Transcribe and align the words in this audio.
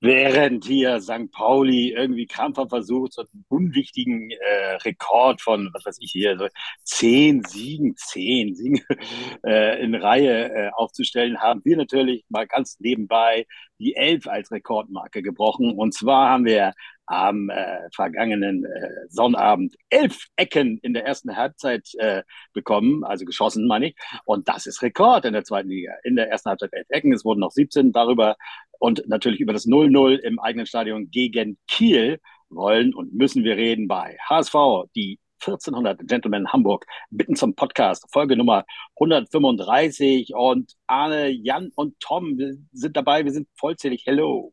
Während 0.00 0.64
hier 0.64 1.00
St. 1.00 1.30
Pauli 1.32 1.92
irgendwie 1.92 2.26
krampfhaft 2.26 2.70
versucht, 2.70 3.14
so 3.14 3.22
einen 3.22 3.44
unwichtigen 3.48 4.30
äh, 4.30 4.74
Rekord 4.84 5.40
von, 5.40 5.70
was 5.72 5.86
weiß 5.86 5.98
ich 6.00 6.12
hier, 6.12 6.38
so 6.38 6.46
zehn 6.84 7.42
Siegen, 7.44 7.96
zehn 7.96 8.54
Siegen 8.54 8.80
äh, 9.44 9.82
in 9.82 9.96
Reihe 9.96 10.52
äh, 10.52 10.70
aufzustellen, 10.74 11.40
haben 11.40 11.62
wir 11.64 11.76
natürlich 11.76 12.24
mal 12.28 12.46
ganz 12.46 12.78
nebenbei 12.78 13.46
die 13.80 13.96
elf 13.96 14.28
als 14.28 14.52
Rekordmarke 14.52 15.20
gebrochen. 15.22 15.72
Und 15.72 15.94
zwar 15.94 16.30
haben 16.30 16.44
wir 16.44 16.74
am 17.08 17.48
äh, 17.48 17.88
vergangenen 17.94 18.64
äh, 18.64 18.90
Sonnabend 19.08 19.74
elf 19.88 20.26
Ecken 20.36 20.78
in 20.82 20.92
der 20.92 21.06
ersten 21.06 21.36
Halbzeit 21.36 21.88
äh, 21.98 22.22
bekommen, 22.52 23.02
also 23.02 23.24
geschossen, 23.24 23.66
meine 23.66 23.88
ich. 23.88 23.96
Und 24.24 24.48
das 24.48 24.66
ist 24.66 24.82
Rekord 24.82 25.24
in 25.24 25.32
der 25.32 25.44
zweiten 25.44 25.70
Liga. 25.70 25.94
In 26.04 26.16
der 26.16 26.30
ersten 26.30 26.50
Halbzeit 26.50 26.72
elf 26.72 26.86
Ecken, 26.90 27.12
es 27.12 27.24
wurden 27.24 27.40
noch 27.40 27.50
17 27.50 27.92
darüber 27.92 28.36
und 28.78 29.02
natürlich 29.08 29.40
über 29.40 29.54
das 29.54 29.66
0-0 29.66 30.18
im 30.18 30.38
eigenen 30.38 30.66
Stadion 30.66 31.10
gegen 31.10 31.58
Kiel 31.66 32.20
wollen 32.50 32.94
und 32.94 33.14
müssen 33.14 33.42
wir 33.42 33.56
reden 33.56 33.88
bei 33.88 34.18
HSV, 34.28 34.54
die 34.94 35.18
1400 35.40 36.06
Gentlemen 36.06 36.52
Hamburg, 36.52 36.84
bitten 37.10 37.36
zum 37.36 37.54
Podcast, 37.54 38.04
Folge 38.12 38.36
Nummer 38.36 38.64
135 38.96 40.34
und 40.34 40.74
Arne, 40.86 41.28
Jan 41.28 41.70
und 41.74 41.98
Tom 42.00 42.38
sind 42.72 42.96
dabei, 42.96 43.24
wir 43.24 43.32
sind 43.32 43.48
vollzählig. 43.56 44.02
Hello. 44.04 44.52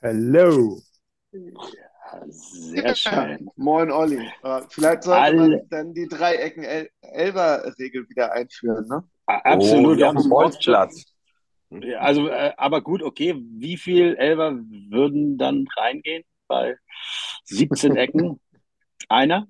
Hello. 0.00 0.80
Ja, 1.34 2.22
sehr 2.28 2.94
schön. 2.94 3.50
Moin 3.56 3.90
Olli. 3.90 4.30
Vielleicht 4.68 5.02
sollte 5.02 5.20
All... 5.20 5.34
man 5.34 5.68
dann 5.68 5.92
die 5.92 6.06
Dreiecken-Elber-Regel 6.06 8.08
wieder 8.08 8.32
einführen, 8.32 8.86
ne? 8.86 9.02
Absolut, 9.26 10.00
oh, 10.00 10.06
auf 10.06 10.22
dem 10.22 10.28
Bolzplatz. 10.28 11.06
Also, 11.98 12.28
äh, 12.28 12.52
aber 12.56 12.82
gut, 12.82 13.02
okay. 13.02 13.34
Wie 13.36 13.76
viel 13.76 14.14
Elber 14.14 14.56
würden 14.90 15.38
dann 15.38 15.66
reingehen 15.76 16.22
bei 16.46 16.76
17 17.44 17.96
Ecken? 17.96 18.40
Einer? 19.08 19.48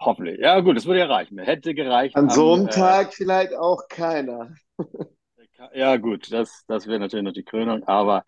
Hoffentlich. 0.00 0.40
Ja, 0.40 0.60
gut, 0.60 0.76
das 0.76 0.86
würde 0.86 1.00
ja 1.00 1.06
reichen. 1.06 1.38
Hätte 1.38 1.74
gereicht. 1.74 2.16
An 2.16 2.30
so 2.30 2.54
einem 2.54 2.68
äh, 2.68 2.70
Tag 2.70 3.12
vielleicht 3.12 3.54
auch 3.54 3.88
keiner. 3.88 4.54
ja, 5.74 5.96
gut, 5.96 6.32
das, 6.32 6.64
das 6.66 6.86
wäre 6.86 6.98
natürlich 6.98 7.24
noch 7.24 7.32
die 7.32 7.44
Krönung, 7.44 7.84
aber 7.84 8.24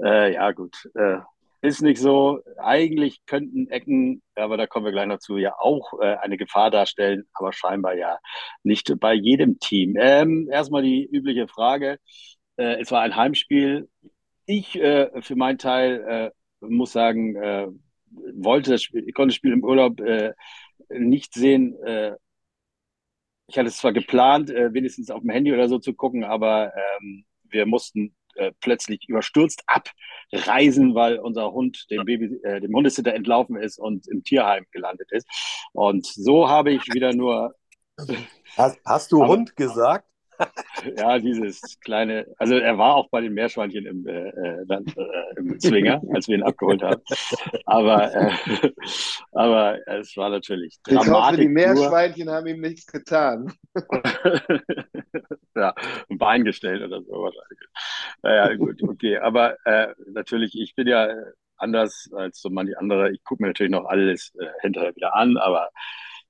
äh, 0.00 0.32
ja, 0.32 0.52
gut. 0.52 0.88
Äh, 0.94 1.18
ist 1.62 1.82
nicht 1.82 2.00
so. 2.00 2.40
Eigentlich 2.58 3.24
könnten 3.26 3.68
Ecken, 3.68 4.22
aber 4.34 4.56
da 4.56 4.66
kommen 4.66 4.84
wir 4.84 4.92
gleich 4.92 5.06
noch 5.06 5.18
zu, 5.18 5.36
ja 5.38 5.54
auch 5.58 6.00
äh, 6.00 6.16
eine 6.16 6.36
Gefahr 6.36 6.70
darstellen, 6.70 7.24
aber 7.34 7.52
scheinbar 7.52 7.94
ja 7.94 8.18
nicht 8.62 8.92
bei 9.00 9.14
jedem 9.14 9.58
Team. 9.58 9.96
Ähm, 9.98 10.48
erstmal 10.50 10.82
die 10.82 11.04
übliche 11.04 11.48
Frage. 11.48 11.98
Äh, 12.56 12.80
es 12.80 12.90
war 12.90 13.02
ein 13.02 13.16
Heimspiel. 13.16 13.88
Ich 14.46 14.76
äh, 14.76 15.10
für 15.22 15.36
meinen 15.36 15.58
Teil 15.58 16.32
äh, 16.62 16.66
muss 16.66 16.92
sagen, 16.92 17.36
äh, 17.36 17.68
wollte 18.34 18.72
das 18.72 18.82
Spiel, 18.82 19.04
ich 19.08 19.14
konnte 19.14 19.28
das 19.28 19.36
Spiel 19.36 19.52
im 19.52 19.64
Urlaub 19.64 20.00
äh, 20.00 20.32
nicht 20.88 21.34
sehen. 21.34 21.76
Ich 23.48 23.58
hatte 23.58 23.68
es 23.68 23.76
zwar 23.76 23.92
geplant, 23.92 24.48
wenigstens 24.48 25.10
auf 25.10 25.20
dem 25.20 25.30
Handy 25.30 25.52
oder 25.52 25.68
so 25.68 25.78
zu 25.78 25.94
gucken, 25.94 26.24
aber 26.24 26.72
ähm, 27.00 27.24
wir 27.44 27.66
mussten 27.66 28.14
plötzlich 28.60 29.08
überstürzt 29.08 29.62
abreisen, 29.66 30.94
weil 30.94 31.18
unser 31.18 31.52
Hund 31.52 31.86
dem 31.90 32.04
Baby, 32.04 32.38
äh, 32.42 32.60
dem 32.60 32.74
Hundesitter 32.74 33.14
entlaufen 33.14 33.56
ist 33.56 33.78
und 33.78 34.08
im 34.08 34.24
Tierheim 34.24 34.66
gelandet 34.70 35.10
ist. 35.12 35.26
Und 35.72 36.06
so 36.06 36.48
habe 36.48 36.72
ich 36.72 36.92
wieder 36.92 37.12
nur. 37.14 37.54
Hast, 38.56 38.78
hast 38.84 39.12
du 39.12 39.26
Hund 39.26 39.56
gesagt? 39.56 40.08
Ja, 40.96 41.18
dieses 41.18 41.78
kleine, 41.80 42.26
also 42.38 42.56
er 42.56 42.78
war 42.78 42.94
auch 42.94 43.08
bei 43.10 43.20
den 43.20 43.34
Meerschweinchen 43.34 43.86
im, 43.86 44.06
äh, 44.06 44.28
äh 44.28 44.66
dann, 44.66 44.84
äh, 44.86 45.38
im 45.38 45.58
Zwinger, 45.58 46.02
als 46.12 46.28
wir 46.28 46.36
ihn 46.36 46.42
abgeholt 46.42 46.82
haben. 46.82 47.02
Aber, 47.64 48.14
äh, 48.14 48.30
aber 49.32 49.78
es 49.86 50.16
war 50.16 50.30
natürlich 50.30 50.78
dramatisch. 50.82 51.08
Ich 51.08 51.14
hoffe, 51.14 51.36
die 51.36 51.48
Meerschweinchen 51.48 52.30
haben 52.30 52.46
ihm 52.46 52.60
nichts 52.60 52.86
getan. 52.86 53.52
ja, 55.54 55.74
ein 56.08 56.18
Bein 56.18 56.44
gestellt 56.44 56.82
oder 56.82 57.02
so 57.02 57.12
wahrscheinlich. 57.12 57.58
Naja, 58.22 58.54
gut, 58.54 58.82
okay. 58.82 59.18
Aber 59.18 59.56
äh, 59.64 59.94
natürlich, 60.06 60.58
ich 60.58 60.74
bin 60.74 60.88
ja 60.88 61.08
anders 61.56 62.10
als 62.14 62.40
so 62.40 62.50
manche 62.50 62.78
andere. 62.78 63.12
Ich 63.12 63.22
gucke 63.24 63.42
mir 63.42 63.48
natürlich 63.48 63.72
noch 63.72 63.86
alles 63.86 64.32
äh, 64.38 64.46
hinterher 64.60 64.94
wieder 64.94 65.14
an, 65.14 65.36
aber 65.36 65.70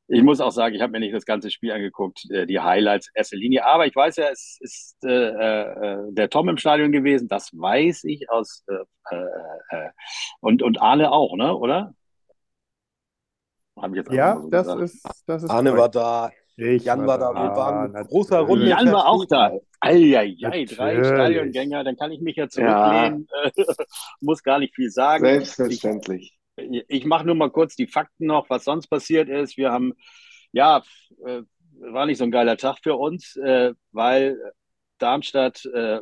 ich 0.08 0.22
muss 0.22 0.40
auch 0.40 0.52
sagen, 0.52 0.74
ich 0.74 0.82
habe 0.82 0.92
mir 0.92 1.00
nicht 1.00 1.14
das 1.14 1.24
ganze 1.24 1.50
Spiel 1.50 1.72
angeguckt, 1.72 2.30
äh, 2.30 2.46
die 2.46 2.60
Highlights 2.60 3.10
erster 3.14 3.36
Linie. 3.36 3.66
Aber 3.66 3.86
ich 3.86 3.96
weiß 3.96 4.16
ja, 4.16 4.28
es 4.30 4.58
ist 4.60 4.96
äh, 5.04 5.08
äh, 5.08 6.12
der 6.12 6.30
Tom 6.30 6.48
im 6.48 6.58
Stadion 6.58 6.92
gewesen. 6.92 7.28
Das 7.28 7.50
weiß 7.52 8.04
ich 8.04 8.30
aus 8.30 8.64
äh, 8.68 9.16
äh, 9.70 9.90
und 10.40 10.62
und 10.62 10.80
Arne 10.80 11.10
auch, 11.10 11.36
ne? 11.36 11.56
Oder? 11.56 11.94
ja, 14.10 14.40
so 14.40 14.48
das 14.48 14.68
ist 14.68 15.06
das 15.26 15.42
ist. 15.42 15.50
Arne 15.50 15.76
war 15.76 15.88
da. 15.88 16.30
Ich 16.56 16.84
Jan 16.84 17.06
war 17.06 17.18
da. 17.18 17.34
Wir 17.34 17.54
waren 17.54 17.94
ein 17.94 18.06
großer 18.06 18.38
Runde. 18.40 18.68
Jan 18.68 18.90
war 18.90 19.08
auch 19.08 19.26
da. 19.26 19.52
Eieiei, 19.80 20.64
drei 20.64 21.04
Stadiongänger. 21.04 21.84
Dann 21.84 21.96
kann 21.96 22.12
ich 22.12 22.20
mich 22.22 22.36
ja 22.36 22.48
zurücklehnen. 22.48 23.28
Ja. 23.54 23.64
muss 24.20 24.42
gar 24.42 24.58
nicht 24.58 24.74
viel 24.74 24.90
sagen. 24.90 25.24
Selbstverständlich. 25.24 26.35
Ich, 26.56 27.04
mache 27.04 27.26
nur 27.26 27.34
mal 27.34 27.50
kurz 27.50 27.76
die 27.76 27.86
Fakten 27.86 28.26
noch, 28.26 28.48
was 28.48 28.64
sonst 28.64 28.86
passiert 28.88 29.28
ist. 29.28 29.56
Wir 29.56 29.72
haben, 29.72 29.92
ja, 30.52 30.82
äh, 31.24 31.42
war 31.80 32.06
nicht 32.06 32.18
so 32.18 32.24
ein 32.24 32.30
geiler 32.30 32.56
Tag 32.56 32.78
für 32.82 32.96
uns, 32.96 33.36
äh, 33.36 33.74
weil 33.92 34.38
Darmstadt 34.98 35.64
äh, 35.66 36.00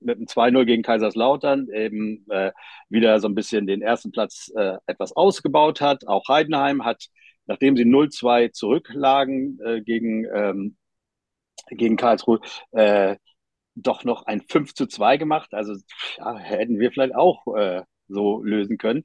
mit 0.00 0.16
einem 0.18 0.26
2-0 0.26 0.64
gegen 0.64 0.82
Kaiserslautern 0.84 1.68
eben 1.70 2.24
äh, 2.30 2.52
wieder 2.88 3.18
so 3.18 3.28
ein 3.28 3.34
bisschen 3.34 3.66
den 3.66 3.82
ersten 3.82 4.12
Platz 4.12 4.52
äh, 4.54 4.76
etwas 4.86 5.16
ausgebaut 5.16 5.80
hat. 5.80 6.06
Auch 6.06 6.28
Heidenheim 6.28 6.84
hat, 6.84 7.06
nachdem 7.46 7.76
sie 7.76 7.84
0-2 7.84 8.52
zurücklagen 8.52 9.58
äh, 9.64 9.80
gegen, 9.82 10.24
ähm, 10.32 10.76
gegen 11.70 11.96
Karlsruhe, 11.96 12.40
doch 13.74 14.04
noch 14.04 14.26
ein 14.26 14.40
5 14.42 14.74
zu 14.74 14.86
2 14.86 15.16
gemacht. 15.18 15.52
Also 15.52 15.74
ja, 16.18 16.36
hätten 16.38 16.78
wir 16.78 16.90
vielleicht 16.92 17.14
auch 17.14 17.44
so 18.08 18.42
lösen 18.42 18.78
können, 18.78 19.04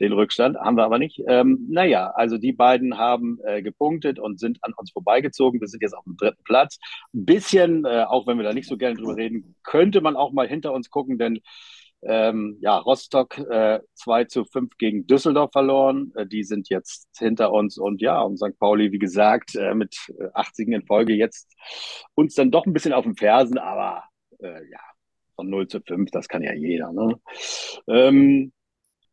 den 0.00 0.12
Rückstand. 0.12 0.56
Haben 0.58 0.76
wir 0.76 0.84
aber 0.84 0.98
nicht. 0.98 1.22
Ähm, 1.26 1.66
naja, 1.70 2.12
also 2.14 2.38
die 2.38 2.52
beiden 2.52 2.98
haben 2.98 3.38
äh, 3.44 3.62
gepunktet 3.62 4.18
und 4.18 4.38
sind 4.40 4.58
an 4.62 4.72
uns 4.76 4.92
vorbeigezogen. 4.92 5.60
Wir 5.60 5.68
sind 5.68 5.82
jetzt 5.82 5.96
auf 5.96 6.04
dem 6.04 6.16
dritten 6.16 6.42
Platz. 6.44 6.78
Ein 7.14 7.24
bisschen, 7.24 7.84
äh, 7.84 8.04
auch 8.08 8.26
wenn 8.26 8.38
wir 8.38 8.44
da 8.44 8.52
nicht 8.52 8.68
so 8.68 8.76
gerne 8.76 8.96
drüber 8.96 9.16
reden, 9.16 9.54
könnte 9.62 10.00
man 10.00 10.16
auch 10.16 10.32
mal 10.32 10.48
hinter 10.48 10.72
uns 10.72 10.90
gucken, 10.90 11.18
denn 11.18 11.40
ähm, 12.02 12.56
ja, 12.60 12.78
Rostock 12.78 13.38
äh, 13.38 13.80
2 13.94 14.24
zu 14.24 14.44
5 14.44 14.76
gegen 14.78 15.06
Düsseldorf 15.06 15.52
verloren. 15.52 16.12
Äh, 16.16 16.26
die 16.26 16.44
sind 16.44 16.68
jetzt 16.70 17.08
hinter 17.18 17.52
uns 17.52 17.76
und 17.78 18.00
ja, 18.00 18.20
und 18.22 18.38
St. 18.38 18.58
Pauli, 18.58 18.92
wie 18.92 18.98
gesagt, 18.98 19.54
äh, 19.54 19.74
mit 19.74 19.96
80 20.34 20.68
äh, 20.68 20.74
in 20.76 20.86
Folge 20.86 21.14
jetzt 21.14 21.52
uns 22.14 22.34
dann 22.34 22.50
doch 22.50 22.64
ein 22.66 22.72
bisschen 22.72 22.94
auf 22.94 23.04
den 23.04 23.16
Fersen, 23.16 23.58
aber 23.58 24.04
äh, 24.38 24.70
ja, 24.70 24.80
von 25.40 25.48
0 25.48 25.68
zu 25.68 25.80
5, 25.80 26.10
das 26.10 26.28
kann 26.28 26.42
ja 26.42 26.52
jeder. 26.52 26.92
Ne? 26.92 27.18
Ähm, 27.88 28.52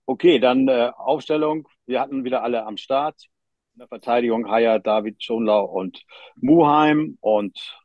okay, 0.06 0.40
dann 0.40 0.68
äh, 0.68 0.92
Aufstellung. 0.98 1.68
Wir 1.86 2.02
hatten 2.02 2.26
wieder 2.26 2.44
alle 2.44 2.66
am 2.66 2.76
Start. 2.76 3.28
In 3.76 3.80
der 3.80 3.88
Verteidigung 3.88 4.50
Haya, 4.50 4.80
David 4.80 5.24
Schonlau 5.24 5.64
und 5.64 6.04
Muheim. 6.36 7.18
Und 7.22 7.80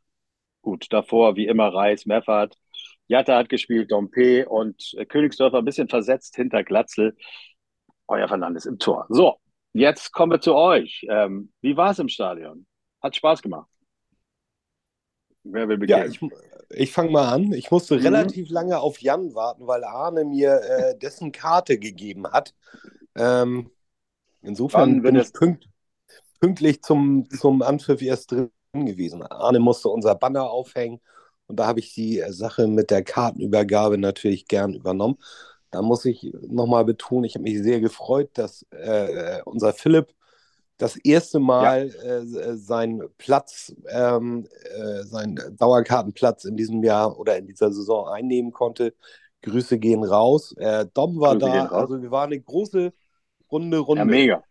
gut, 0.61 0.87
davor 0.89 1.37
wie 1.37 1.47
immer 1.47 1.73
Reis, 1.73 2.05
Meffert. 2.05 2.57
Jatta 3.07 3.37
hat 3.37 3.47
gespielt, 3.47 3.91
Dompe 3.91 4.49
und 4.49 4.93
äh, 4.97 5.05
Königsdörfer 5.05 5.59
ein 5.59 5.65
bisschen 5.65 5.87
versetzt 5.87 6.35
hinter 6.35 6.65
Glatzel. 6.65 7.15
Euer 8.07 8.27
Fernandes 8.27 8.65
im 8.65 8.77
Tor. 8.77 9.05
So, 9.07 9.37
jetzt 9.71 10.11
kommen 10.11 10.33
wir 10.33 10.41
zu 10.41 10.53
euch. 10.55 11.05
Ähm, 11.09 11.53
wie 11.61 11.77
war 11.77 11.91
es 11.91 11.99
im 11.99 12.09
Stadion? 12.09 12.65
Hat 13.01 13.15
Spaß 13.15 13.41
gemacht. 13.41 13.69
Wer 15.43 15.69
will 15.69 15.77
beginnen? 15.77 15.99
Ja, 15.99 16.05
ich, 16.07 16.19
ich 16.75 16.91
fange 16.91 17.11
mal 17.11 17.29
an. 17.29 17.53
Ich 17.53 17.71
musste 17.71 17.95
mhm. 17.95 18.01
relativ 18.01 18.49
lange 18.49 18.79
auf 18.79 19.01
Jan 19.01 19.33
warten, 19.35 19.67
weil 19.67 19.83
Arne 19.83 20.25
mir 20.25 20.61
äh, 20.61 20.97
dessen 20.97 21.31
Karte 21.31 21.77
gegeben 21.77 22.27
hat. 22.27 22.53
Ähm, 23.15 23.69
insofern 24.41 25.01
bin 25.01 25.15
ich 25.15 25.31
pünkt, 25.33 25.69
pünktlich 26.39 26.81
zum, 26.81 27.29
zum 27.29 27.61
Anpfiff 27.61 28.01
erst 28.01 28.31
drin 28.31 28.49
gewesen. 28.73 29.23
Arne 29.23 29.59
musste 29.59 29.89
unser 29.89 30.15
Banner 30.15 30.49
aufhängen 30.49 30.99
und 31.47 31.59
da 31.59 31.67
habe 31.67 31.79
ich 31.79 31.93
die 31.93 32.19
äh, 32.19 32.31
Sache 32.31 32.67
mit 32.67 32.89
der 32.89 33.03
Kartenübergabe 33.03 33.97
natürlich 33.97 34.47
gern 34.47 34.73
übernommen. 34.73 35.17
Da 35.71 35.81
muss 35.81 36.05
ich 36.05 36.31
nochmal 36.47 36.85
betonen, 36.85 37.23
ich 37.23 37.35
habe 37.35 37.43
mich 37.43 37.61
sehr 37.61 37.79
gefreut, 37.79 38.29
dass 38.35 38.65
äh, 38.71 39.41
unser 39.45 39.73
Philipp 39.73 40.13
das 40.77 40.95
erste 40.97 41.39
Mal 41.39 41.89
ja. 41.89 42.03
äh, 42.03 42.55
seinen 42.57 43.03
Platz, 43.17 43.75
ähm, 43.89 44.47
äh, 44.75 45.03
seinen 45.03 45.37
Dauerkartenplatz 45.57 46.45
in 46.45 46.57
diesem 46.57 46.83
Jahr 46.83 47.17
oder 47.17 47.37
in 47.37 47.47
dieser 47.47 47.71
Saison 47.71 48.07
einnehmen 48.07 48.51
konnte. 48.51 48.93
Grüße 49.43 49.77
gehen 49.77 50.03
raus. 50.03 50.53
Äh, 50.57 50.85
Dom 50.93 51.19
war 51.19 51.37
Grüße 51.37 51.51
da, 51.51 51.65
also 51.67 52.01
wir 52.01 52.11
waren 52.11 52.31
eine 52.31 52.39
große 52.39 52.93
Runde, 53.51 53.77
Runde. 53.77 54.01
Ja, 54.01 54.05
mega. 54.05 54.43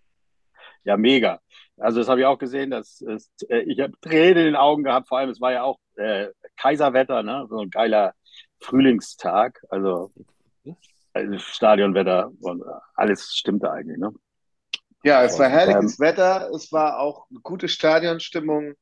Ja, 0.85 0.97
mega. 0.97 1.41
Also 1.79 2.01
das 2.01 2.09
habe 2.09 2.21
ich 2.21 2.27
auch 2.27 2.39
gesehen, 2.39 2.71
dass 2.71 3.01
ist, 3.01 3.31
äh, 3.49 3.61
ich 3.63 3.81
habe 3.81 3.93
Tränen 4.01 4.39
in 4.39 4.45
den 4.45 4.57
Augen 4.57 4.85
gehabt, 4.85 5.09
vor 5.09 5.19
allem 5.19 5.31
es 5.31 5.41
war 5.41 5.53
ja 5.53 5.63
auch 5.63 5.79
äh, 5.97 6.29
Kaiserwetter, 6.57 7.23
ne? 7.23 7.47
so 7.49 7.61
ein 7.61 7.71
geiler 7.71 8.15
Frühlingstag. 8.61 9.65
Also 9.71 10.13
also 11.13 11.39
Stadionwetter 11.39 12.33
und 12.41 12.63
alles 12.95 13.35
stimmte 13.37 13.71
eigentlich, 13.71 13.99
ne? 13.99 14.13
Ja, 15.05 15.25
es 15.25 15.39
war 15.39 15.49
herrliches 15.49 15.99
ähm, 15.99 16.07
Wetter, 16.07 16.51
es 16.55 16.71
war 16.73 16.99
auch 16.99 17.27
eine 17.31 17.41
gute 17.41 17.69
Stadionstimmung. 17.69 18.75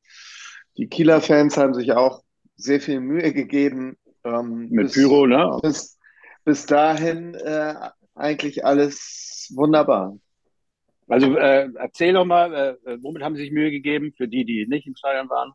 Die 0.77 0.87
Kieler 0.87 1.21
Fans 1.21 1.57
haben 1.57 1.73
sich 1.73 1.91
auch 1.93 2.21
sehr 2.55 2.79
viel 2.79 2.99
Mühe 2.99 3.33
gegeben. 3.33 3.97
Ähm, 4.23 4.69
Mit 4.69 4.87
bis, 4.87 4.93
Pyro, 4.93 5.25
ne? 5.25 5.59
Bis, 5.61 5.97
bis 6.45 6.65
dahin 6.65 7.33
äh, 7.35 7.73
eigentlich 8.13 8.63
alles 8.65 9.51
wunderbar. 9.55 10.15
Also 11.07 11.35
äh, 11.35 11.69
erzähl 11.75 12.13
doch 12.13 12.25
mal, 12.25 12.77
äh, 12.85 12.97
womit 13.01 13.23
haben 13.23 13.35
Sie 13.35 13.41
sich 13.41 13.51
Mühe 13.51 13.71
gegeben 13.71 14.13
für 14.15 14.27
die, 14.27 14.45
die 14.45 14.65
nicht 14.67 14.87
im 14.87 14.95
Stadion 14.95 15.29
waren? 15.29 15.51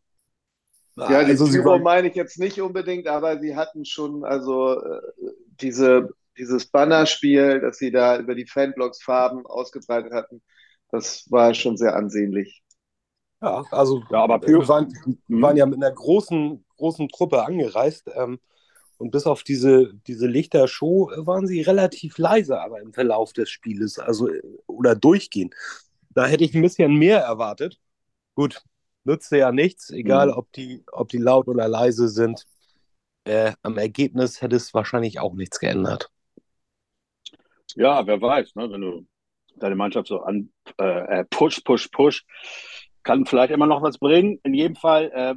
Ja, 0.97 1.25
die 1.25 1.31
also 1.31 1.47
Pyro 1.47 1.79
meine 1.79 2.09
ich 2.09 2.15
jetzt 2.15 2.39
nicht 2.39 2.61
unbedingt, 2.61 3.07
aber 3.07 3.39
sie 3.39 3.55
hatten 3.55 3.85
schon 3.85 4.25
also 4.25 4.81
äh, 4.81 5.01
diese, 5.61 6.11
dieses 6.39 6.67
Bannerspiel, 6.67 7.61
das 7.61 7.79
sie 7.79 7.91
da 7.91 8.19
über 8.19 8.35
die 8.35 8.47
Fanblogs 8.47 9.03
Farben 9.03 9.47
ausgebreitet 9.47 10.13
hatten, 10.13 10.43
das 10.91 11.31
war 11.31 11.55
schon 11.55 11.77
sehr 11.77 11.97
ansehnlich. 11.97 12.63
Ja, 13.43 13.65
also 13.71 14.03
ja, 14.11 14.23
aber 14.23 14.41
wir 14.47 14.67
waren, 14.67 14.93
wir 15.29 15.43
waren 15.43 15.57
ja 15.57 15.67
mit 15.67 15.83
einer 15.83 15.93
großen, 15.93 16.65
großen 16.77 17.09
Truppe 17.09 17.45
angereist. 17.45 18.11
Ähm, 18.15 18.39
und 18.99 19.11
bis 19.11 19.27
auf 19.27 19.43
diese, 19.43 19.93
diese 20.07 20.27
Lichtershow 20.27 21.11
waren 21.17 21.47
sie 21.47 21.61
relativ 21.61 22.17
leise, 22.17 22.61
aber 22.61 22.81
im 22.81 22.95
Verlauf 22.95 23.33
des 23.35 23.51
Spieles, 23.51 23.99
also 23.99 24.31
oder 24.67 24.95
durchgehend. 24.95 25.55
Da 26.11 26.27
hätte 26.27 26.45
ich 26.45 26.55
ein 26.55 26.63
bisschen 26.63 26.95
mehr 26.95 27.21
erwartet. 27.21 27.79
Gut, 28.35 28.63
nützte 29.05 29.37
ja 29.37 29.53
nichts, 29.53 29.91
egal 29.91 30.29
mhm. 30.29 30.35
ob, 30.35 30.53
die, 30.53 30.83
ob 30.93 31.11
die 31.11 31.19
laut 31.19 31.47
oder 31.49 31.69
leise 31.69 32.09
sind. 32.09 32.47
Äh, 33.25 33.53
am 33.63 33.77
Ergebnis 33.77 34.41
hätte 34.41 34.57
es 34.57 34.73
wahrscheinlich 34.73 35.21
auch 35.21 35.35
nichts 35.35 35.59
geändert. 35.59 36.11
Ja, 37.77 38.07
wer 38.07 38.21
weiß, 38.21 38.55
ne, 38.55 38.71
wenn 38.71 38.81
du 38.81 39.07
deine 39.57 39.77
Mannschaft 39.77 40.09
so 40.09 40.21
an 40.21 40.51
äh, 40.79 41.21
äh 41.21 41.25
push, 41.25 41.61
push, 41.63 41.89
push, 41.89 42.25
kann 43.03 43.27
vielleicht 43.27 43.53
immer 43.53 43.67
noch 43.67 43.83
was 43.83 43.99
bringen. 43.99 44.41
In 44.43 44.55
jedem 44.55 44.77
Fall 44.77 45.11
äh, 45.15 45.35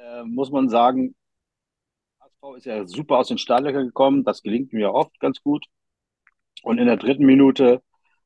äh, 0.00 0.24
muss 0.24 0.50
man 0.50 0.68
sagen, 0.68 1.14
HSV 2.20 2.56
ist 2.58 2.66
ja 2.66 2.86
super 2.86 3.18
aus 3.18 3.28
den 3.28 3.38
Startlöchern 3.38 3.86
gekommen. 3.86 4.24
Das 4.24 4.42
gelingt 4.42 4.72
mir 4.72 4.92
oft 4.92 5.18
ganz 5.20 5.42
gut. 5.42 5.66
Und 6.62 6.78
in 6.78 6.86
der 6.86 6.98
dritten 6.98 7.24
Minute, 7.24 7.82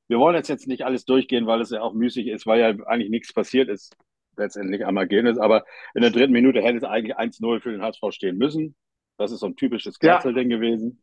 wir 0.09 0.19
wollen 0.19 0.37
jetzt, 0.37 0.49
jetzt 0.49 0.67
nicht 0.67 0.85
alles 0.85 1.05
durchgehen, 1.05 1.47
weil 1.47 1.61
es 1.61 1.71
ja 1.71 1.83
auch 1.83 1.95
müßig 1.95 2.27
ist, 2.27 2.47
weil 2.47 2.61
ja 2.61 2.87
eigentlich 2.87 3.11
nichts 3.11 3.33
passiert 3.33 3.69
ist, 3.69 3.97
letztendlich 4.37 4.85
am 4.85 4.97
Ergebnis. 4.97 5.39
Aber 5.39 5.65
in 5.95 6.03
der 6.03 6.11
dritten 6.11 6.33
Minute 6.33 6.61
hätte 6.61 6.79
es 6.79 6.85
eigentlich 6.85 7.17
1-0 7.17 7.61
für 7.61 7.71
den 7.71 7.83
HSV 7.83 8.03
stehen 8.11 8.37
müssen. 8.37 8.75
Das 9.17 9.31
ist 9.31 9.41
so 9.41 9.47
ein 9.47 9.57
typisches 9.57 9.99
Kanzelding 10.01 10.51
ja. 10.51 10.57
gewesen. 10.57 11.03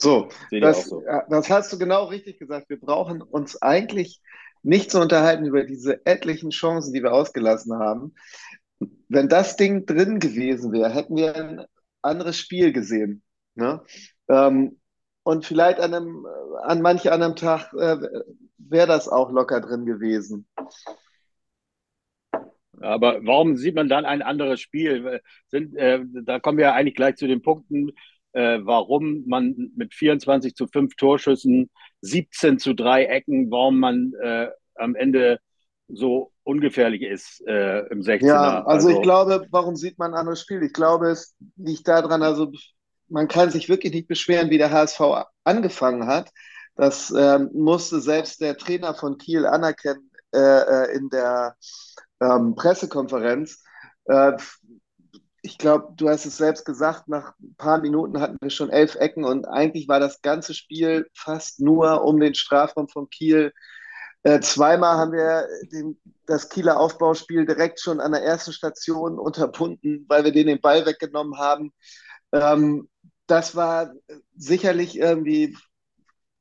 So, 0.00 0.28
das, 0.50 0.86
so. 0.86 1.02
das 1.28 1.50
hast 1.50 1.72
du 1.72 1.78
genau 1.78 2.04
richtig 2.04 2.38
gesagt. 2.38 2.68
Wir 2.70 2.78
brauchen 2.78 3.20
uns 3.20 3.60
eigentlich 3.60 4.20
nicht 4.62 4.90
zu 4.90 5.00
unterhalten 5.00 5.46
über 5.46 5.64
diese 5.64 6.04
etlichen 6.06 6.50
Chancen, 6.50 6.92
die 6.92 7.02
wir 7.02 7.12
ausgelassen 7.12 7.78
haben. 7.78 8.14
Wenn 9.08 9.28
das 9.28 9.56
Ding 9.56 9.86
drin 9.86 10.20
gewesen 10.20 10.72
wäre, 10.72 10.90
hätten 10.90 11.16
wir 11.16 11.34
ein 11.34 11.64
anderes 12.02 12.36
Spiel 12.38 12.72
gesehen. 12.72 13.22
Ne? 13.54 13.82
Ähm, 14.28 14.78
und 15.24 15.44
vielleicht 15.44 15.80
an, 15.80 15.94
einem, 15.94 16.26
an 16.62 16.80
manch 16.80 17.10
anderem 17.10 17.34
Tag 17.36 17.72
äh, 17.74 17.96
wäre 18.58 18.86
das 18.86 19.08
auch 19.08 19.30
locker 19.30 19.60
drin 19.60 19.84
gewesen. 19.84 20.46
Aber 22.80 23.18
warum 23.24 23.56
sieht 23.56 23.74
man 23.74 23.88
dann 23.88 24.04
ein 24.04 24.22
anderes 24.22 24.60
Spiel? 24.60 25.20
Sind, 25.48 25.76
äh, 25.76 26.00
da 26.24 26.38
kommen 26.38 26.58
wir 26.58 26.74
eigentlich 26.74 26.94
gleich 26.94 27.16
zu 27.16 27.26
den 27.26 27.42
Punkten, 27.42 27.90
äh, 28.32 28.58
warum 28.62 29.24
man 29.26 29.72
mit 29.76 29.94
24 29.94 30.54
zu 30.54 30.66
5 30.66 30.94
Torschüssen, 30.96 31.70
17 32.02 32.58
zu 32.58 32.74
3 32.74 33.04
Ecken, 33.04 33.50
warum 33.50 33.78
man 33.78 34.12
äh, 34.22 34.48
am 34.74 34.94
Ende 34.94 35.38
so 35.88 36.32
ungefährlich 36.44 37.02
ist 37.02 37.42
äh, 37.46 37.80
im 37.88 38.00
16er. 38.00 38.26
Ja, 38.26 38.64
also, 38.64 38.88
also, 38.88 38.90
ich 38.90 39.02
glaube, 39.02 39.46
warum 39.50 39.76
sieht 39.76 39.98
man 39.98 40.12
ein 40.12 40.20
anderes 40.20 40.42
Spiel? 40.42 40.62
Ich 40.62 40.72
glaube, 40.72 41.08
es 41.08 41.34
liegt 41.56 41.88
daran, 41.88 42.22
also 42.22 42.52
man 43.08 43.28
kann 43.28 43.50
sich 43.50 43.68
wirklich 43.68 43.92
nicht 43.92 44.08
beschweren, 44.08 44.50
wie 44.50 44.58
der 44.58 44.70
HSV 44.70 45.00
angefangen 45.44 46.06
hat. 46.06 46.30
Das 46.74 47.12
ähm, 47.16 47.50
musste 47.54 48.00
selbst 48.00 48.40
der 48.40 48.56
Trainer 48.56 48.94
von 48.94 49.18
Kiel 49.18 49.46
anerkennen 49.46 50.10
äh, 50.32 50.38
äh 50.38 50.96
in 50.96 51.08
der 51.08 51.56
ähm, 52.20 52.54
Pressekonferenz. 52.54 53.62
Äh, 54.04 54.32
ich 55.42 55.58
glaube, 55.58 55.92
du 55.96 56.08
hast 56.08 56.26
es 56.26 56.36
selbst 56.36 56.64
gesagt, 56.64 57.08
nach 57.08 57.34
ein 57.40 57.54
paar 57.56 57.80
Minuten 57.80 58.20
hatten 58.20 58.38
wir 58.40 58.50
schon 58.50 58.70
elf 58.70 58.96
Ecken 58.96 59.24
und 59.24 59.46
eigentlich 59.46 59.88
war 59.88 60.00
das 60.00 60.22
ganze 60.22 60.54
Spiel 60.54 61.08
fast 61.14 61.60
nur 61.60 62.04
um 62.04 62.18
den 62.20 62.34
Strafraum 62.34 62.88
von 62.88 63.08
Kiel 63.10 63.52
äh, 64.24 64.40
zweimal 64.40 64.96
haben 64.96 65.12
wir 65.12 65.46
den, 65.72 65.98
das 66.26 66.48
Kieler 66.48 66.78
Aufbauspiel 66.78 67.46
direkt 67.46 67.80
schon 67.80 68.00
an 68.00 68.12
der 68.12 68.22
ersten 68.22 68.52
Station 68.52 69.18
unterbunden, 69.18 70.04
weil 70.08 70.24
wir 70.24 70.32
denen 70.32 70.48
den 70.48 70.60
Ball 70.60 70.84
weggenommen 70.86 71.38
haben. 71.38 71.72
Ähm, 72.32 72.88
das 73.26 73.54
war 73.54 73.92
sicherlich 74.36 74.98
irgendwie 74.98 75.56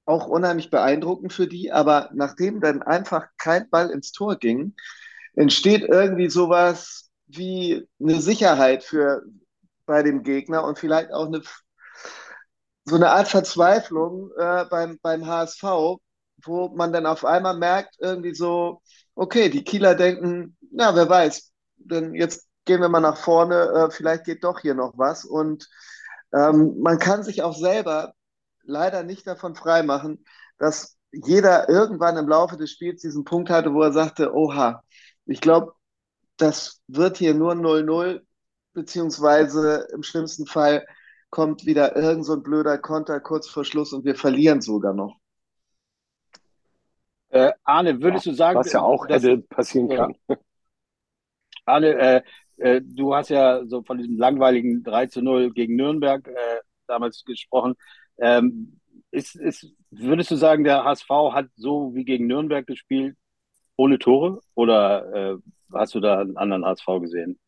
auch 0.05 0.27
unheimlich 0.27 0.69
beeindruckend 0.69 1.33
für 1.33 1.47
die, 1.47 1.71
aber 1.71 2.09
nachdem 2.13 2.61
dann 2.61 2.81
einfach 2.81 3.27
kein 3.38 3.69
Ball 3.69 3.89
ins 3.89 4.11
Tor 4.11 4.38
ging, 4.38 4.73
entsteht 5.35 5.83
irgendwie 5.83 6.29
sowas 6.29 7.06
wie 7.27 7.88
eine 8.00 8.21
Sicherheit 8.21 8.83
für 8.83 9.24
bei 9.85 10.03
dem 10.03 10.24
Gegner 10.24 10.63
und 10.63 10.79
vielleicht 10.79 11.12
auch 11.12 11.27
eine 11.27 11.41
so 12.85 12.95
eine 12.95 13.12
Art 13.12 13.27
Verzweiflung 13.27 14.31
äh, 14.38 14.65
beim, 14.69 14.97
beim 15.01 15.27
HSV, 15.27 15.63
wo 16.44 16.69
man 16.69 16.94
dann 16.94 17.06
auf 17.06 17.25
einmal 17.25 17.57
merkt, 17.57 17.95
irgendwie 18.00 18.33
so, 18.33 18.81
okay, 19.15 19.50
die 19.50 19.63
Kieler 19.63 19.94
denken, 19.94 20.57
na, 20.71 20.95
wer 20.95 21.09
weiß, 21.09 21.51
denn 21.75 22.13
jetzt 22.15 22.47
gehen 22.65 22.81
wir 22.81 22.89
mal 22.89 23.01
nach 23.01 23.18
vorne, 23.18 23.56
äh, 23.56 23.91
vielleicht 23.91 24.23
geht 24.25 24.44
doch 24.44 24.59
hier 24.62 24.73
noch 24.73 24.94
was. 24.97 25.25
Und 25.25 25.68
ähm, 26.33 26.80
man 26.80 27.00
kann 27.00 27.23
sich 27.23 27.44
auch 27.44 27.56
selber 27.56 28.13
leider 28.63 29.03
nicht 29.03 29.27
davon 29.27 29.56
freimachen, 29.56 30.23
dass 30.57 30.97
jeder 31.12 31.69
irgendwann 31.69 32.18
im 32.18 32.27
Laufe 32.27 32.57
des 32.57 32.71
Spiels 32.71 33.01
diesen 33.01 33.23
Punkt 33.25 33.50
hatte, 33.50 33.73
wo 33.73 33.81
er 33.81 33.94
sagte, 33.94 34.33
oha, 34.33 34.83
ich 35.25 35.41
glaube, 35.41 35.73
das 36.38 36.81
wird 36.88 37.18
hier 37.18 37.34
nur 37.34 37.54
0-0, 37.54 38.22
beziehungsweise 38.74 39.88
im 39.94 40.04
schlimmsten 40.04 40.45
Fall 40.45 40.86
kommt 41.30 41.66
wieder 41.66 41.95
irgend 41.95 42.25
so 42.25 42.34
ein 42.34 42.44
blöder 42.44 42.78
Konter 42.78 43.19
kurz 43.19 43.50
vor 43.50 43.66
Schluss 43.66 43.92
und 43.94 44.06
wir 44.06 44.16
verlieren 44.16 44.61
sogar 44.61 44.94
noch. 44.94 45.18
Äh, 47.30 47.52
Arne, 47.64 48.02
würdest 48.02 48.26
ja, 48.26 48.31
du 48.31 48.38
sagen, 48.38 48.59
was 48.59 48.71
ja 48.71 48.81
auch 48.81 49.06
dass, 49.06 49.23
hätte 49.23 49.40
passieren 49.40 49.90
kann. 49.90 50.16
Arne, 51.66 51.94
äh, 51.97 52.21
äh, 52.57 52.81
du 52.81 53.14
hast 53.14 53.30
ja 53.30 53.66
so 53.66 53.83
von 53.83 53.97
diesem 53.97 54.18
langweiligen 54.18 54.83
3 54.83 55.07
zu 55.07 55.21
0 55.21 55.52
gegen 55.52 55.76
Nürnberg 55.76 56.26
äh, 56.28 56.61
damals 56.88 57.23
gesprochen. 57.26 57.76
Ähm, 58.18 58.80
ist, 59.11 59.35
ist, 59.35 59.73
würdest 59.92 60.31
du 60.31 60.35
sagen, 60.35 60.64
der 60.64 60.83
HSV 60.83 61.09
hat 61.31 61.47
so 61.56 61.94
wie 61.94 62.06
gegen 62.06 62.28
Nürnberg 62.28 62.66
gespielt, 62.66 63.18
ohne 63.78 64.00
Tore? 64.00 64.42
Oder 64.56 65.14
äh, 65.14 65.38
hast 65.74 65.96
du 65.96 66.00
da 66.00 66.19
einen 66.19 66.38
anderen 66.38 66.66
HSV 66.66 66.86
gesehen? 67.00 67.40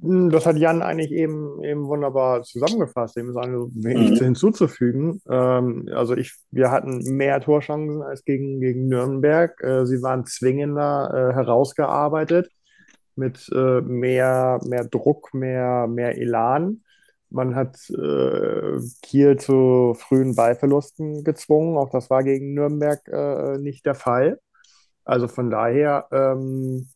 Hm, 0.00 0.30
das 0.30 0.46
hat 0.46 0.56
Jan 0.56 0.82
eigentlich 0.82 1.10
eben, 1.10 1.62
eben 1.64 1.86
wunderbar 1.88 2.42
zusammengefasst. 2.42 3.16
Dem 3.16 3.30
ist 3.30 3.36
also 3.36 3.70
wenig 3.74 4.20
mhm. 4.20 4.24
hinzuzufügen. 4.24 5.20
Ähm, 5.28 5.88
also 5.92 6.16
ich, 6.16 6.34
wir 6.50 6.70
hatten 6.70 6.98
mehr 7.16 7.40
Torchancen 7.40 8.02
als 8.02 8.24
gegen, 8.24 8.60
gegen 8.60 8.86
Nürnberg. 8.88 9.60
Äh, 9.62 9.86
sie 9.86 10.02
waren 10.02 10.24
zwingender 10.26 11.30
äh, 11.30 11.34
herausgearbeitet 11.34 12.50
mit 13.16 13.48
äh, 13.52 13.80
mehr, 13.80 14.60
mehr 14.64 14.84
Druck, 14.84 15.34
mehr, 15.34 15.88
mehr 15.88 16.16
Elan. 16.16 16.84
Man 17.30 17.56
hat 17.56 17.76
äh, 17.90 18.78
Kiel 19.02 19.36
zu 19.36 19.94
frühen 19.98 20.34
Ballverlusten 20.34 21.24
gezwungen. 21.24 21.76
Auch 21.76 21.90
das 21.90 22.08
war 22.08 22.22
gegen 22.22 22.54
Nürnberg 22.54 23.06
äh, 23.08 23.58
nicht 23.58 23.84
der 23.84 23.96
Fall. 23.96 24.38
Also 25.08 25.26
von 25.26 25.50
daher 25.50 26.06
ähm, 26.12 26.90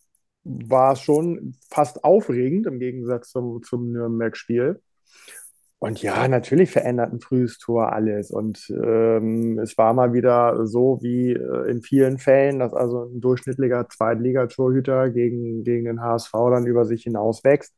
war 0.44 0.92
es 0.92 1.00
schon 1.00 1.56
fast 1.70 2.04
aufregend 2.04 2.66
im 2.66 2.78
Gegensatz 2.78 3.30
zum, 3.30 3.62
zum 3.62 3.90
Nürnberg-Spiel. 3.90 4.82
Und 5.78 6.02
ja, 6.02 6.28
natürlich 6.28 6.70
verändert 6.70 7.12
ein 7.12 7.20
frühes 7.20 7.58
Tor 7.58 7.92
alles. 7.92 8.30
Und 8.30 8.70
ähm, 8.70 9.58
es 9.58 9.78
war 9.78 9.94
mal 9.94 10.12
wieder 10.12 10.66
so 10.66 10.98
wie 11.02 11.32
äh, 11.32 11.70
in 11.70 11.80
vielen 11.80 12.18
Fällen, 12.18 12.58
dass 12.58 12.74
also 12.74 13.04
ein 13.06 13.20
durchschnittlicher 13.20 13.88
Zweitligatorhüter 13.88 15.08
gegen, 15.08 15.64
gegen 15.64 15.86
den 15.86 16.02
HSV 16.02 16.32
dann 16.32 16.66
über 16.66 16.84
sich 16.84 17.04
hinaus 17.04 17.42
wächst. 17.44 17.74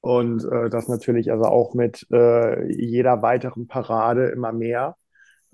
Und 0.00 0.44
äh, 0.44 0.68
das 0.68 0.88
natürlich 0.88 1.30
also 1.30 1.44
auch 1.44 1.74
mit 1.74 2.06
äh, 2.12 2.70
jeder 2.72 3.22
weiteren 3.22 3.68
Parade 3.68 4.26
immer 4.26 4.52
mehr. 4.52 4.96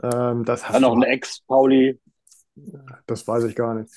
Ähm, 0.02 0.44
das 0.46 0.62
Dann 0.62 0.82
noch 0.82 0.96
ein 0.96 1.02
Ex-Pauli. 1.02 2.00
Das 3.06 3.26
weiß 3.26 3.44
ich 3.44 3.54
gar 3.54 3.74
nicht. 3.74 3.92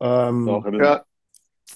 Ähm, 0.00 0.46
Doch, 0.46 0.70
ja, 0.72 1.04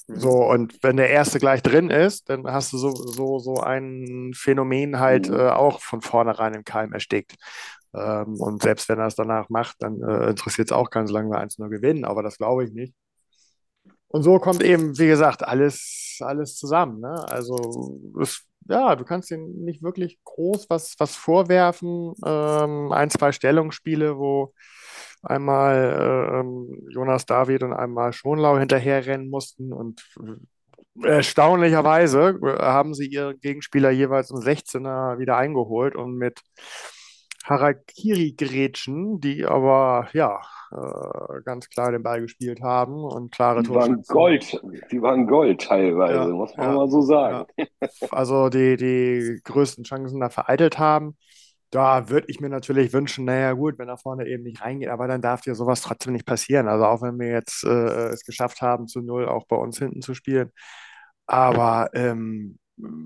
so, 0.06 0.44
und 0.44 0.82
wenn 0.82 0.96
der 0.96 1.10
erste 1.10 1.38
gleich 1.38 1.62
drin 1.62 1.90
ist, 1.90 2.28
dann 2.28 2.46
hast 2.46 2.72
du 2.72 2.78
so, 2.78 2.90
so, 2.90 3.38
so 3.38 3.56
ein 3.56 4.32
Phänomen 4.34 4.98
halt 4.98 5.28
mhm. 5.28 5.36
äh, 5.36 5.48
auch 5.50 5.80
von 5.80 6.00
vornherein 6.00 6.54
im 6.54 6.64
Keim 6.64 6.92
erstickt. 6.92 7.36
Ähm, 7.94 8.40
und 8.40 8.62
selbst 8.62 8.88
wenn 8.88 8.98
er 8.98 9.06
es 9.06 9.16
danach 9.16 9.48
macht, 9.48 9.76
dann 9.80 10.00
äh, 10.02 10.30
interessiert 10.30 10.68
es 10.68 10.72
auch 10.72 10.90
keinen, 10.90 11.06
solange 11.06 11.30
wir 11.30 11.40
1-0 11.40 11.68
gewinnen. 11.68 12.04
Aber 12.04 12.22
das 12.22 12.38
glaube 12.38 12.64
ich 12.64 12.72
nicht. 12.72 12.94
Und 14.08 14.22
so 14.22 14.38
kommt 14.38 14.62
eben, 14.62 14.98
wie 14.98 15.06
gesagt, 15.06 15.46
alles, 15.46 16.18
alles 16.20 16.56
zusammen. 16.56 17.00
Ne? 17.00 17.24
Also 17.28 18.00
es, 18.20 18.44
ja, 18.68 18.96
du 18.96 19.04
kannst 19.04 19.30
ihm 19.30 19.64
nicht 19.64 19.82
wirklich 19.82 20.18
groß 20.24 20.68
was, 20.68 20.94
was 20.98 21.14
vorwerfen. 21.14 22.14
Ähm, 22.24 22.92
ein, 22.92 23.10
zwei 23.10 23.32
Stellungsspiele, 23.32 24.18
wo 24.18 24.52
einmal 25.22 26.44
äh, 26.44 26.92
Jonas 26.92 27.26
David 27.26 27.62
und 27.62 27.72
einmal 27.72 28.12
Schonlau 28.12 28.58
hinterherrennen 28.58 29.28
mussten 29.28 29.72
und 29.72 30.04
erstaunlicherweise 31.02 32.38
haben 32.58 32.94
sie 32.94 33.06
ihren 33.06 33.40
Gegenspieler 33.40 33.90
jeweils 33.90 34.30
im 34.30 34.38
16er 34.38 35.18
wieder 35.18 35.36
eingeholt 35.36 35.94
und 35.94 36.16
mit 36.16 36.40
Harakiri-Grätschen, 37.44 39.20
die 39.20 39.44
aber 39.44 40.08
ja 40.12 40.40
äh, 40.72 41.42
ganz 41.44 41.68
klar 41.68 41.90
den 41.90 42.02
Ball 42.02 42.20
gespielt 42.20 42.60
haben 42.62 43.02
und 43.02 43.32
klare 43.32 43.62
Die 43.62 43.70
waren 43.70 44.02
Gold, 44.02 44.60
die 44.92 45.02
waren 45.02 45.26
Gold 45.26 45.62
teilweise, 45.62 46.14
ja, 46.14 46.26
muss 46.28 46.56
man 46.56 46.68
ja, 46.68 46.74
mal 46.74 46.88
so 46.88 47.00
sagen. 47.00 47.46
Ja. 47.56 47.66
Also 48.10 48.50
die, 48.50 48.76
die 48.76 49.40
größten 49.42 49.84
Chancen 49.84 50.20
da 50.20 50.28
vereitelt 50.28 50.78
haben. 50.78 51.16
Da 51.70 52.08
würde 52.08 52.26
ich 52.28 52.40
mir 52.40 52.48
natürlich 52.48 52.92
wünschen, 52.92 53.24
naja 53.26 53.52
gut, 53.52 53.78
wenn 53.78 53.88
er 53.88 53.96
vorne 53.96 54.26
eben 54.26 54.42
nicht 54.42 54.60
reingeht, 54.60 54.88
aber 54.88 55.06
dann 55.06 55.22
darf 55.22 55.40
dir 55.42 55.54
sowas 55.54 55.82
trotzdem 55.82 56.12
nicht 56.14 56.26
passieren. 56.26 56.66
Also 56.68 56.84
auch 56.86 57.00
wenn 57.02 57.18
wir 57.20 57.28
jetzt 57.28 57.62
äh, 57.64 58.08
es 58.08 58.24
geschafft 58.24 58.60
haben, 58.60 58.88
zu 58.88 59.00
null 59.02 59.28
auch 59.28 59.46
bei 59.46 59.56
uns 59.56 59.78
hinten 59.78 60.02
zu 60.02 60.14
spielen. 60.14 60.50
Aber 61.26 61.90
ähm, 61.94 62.58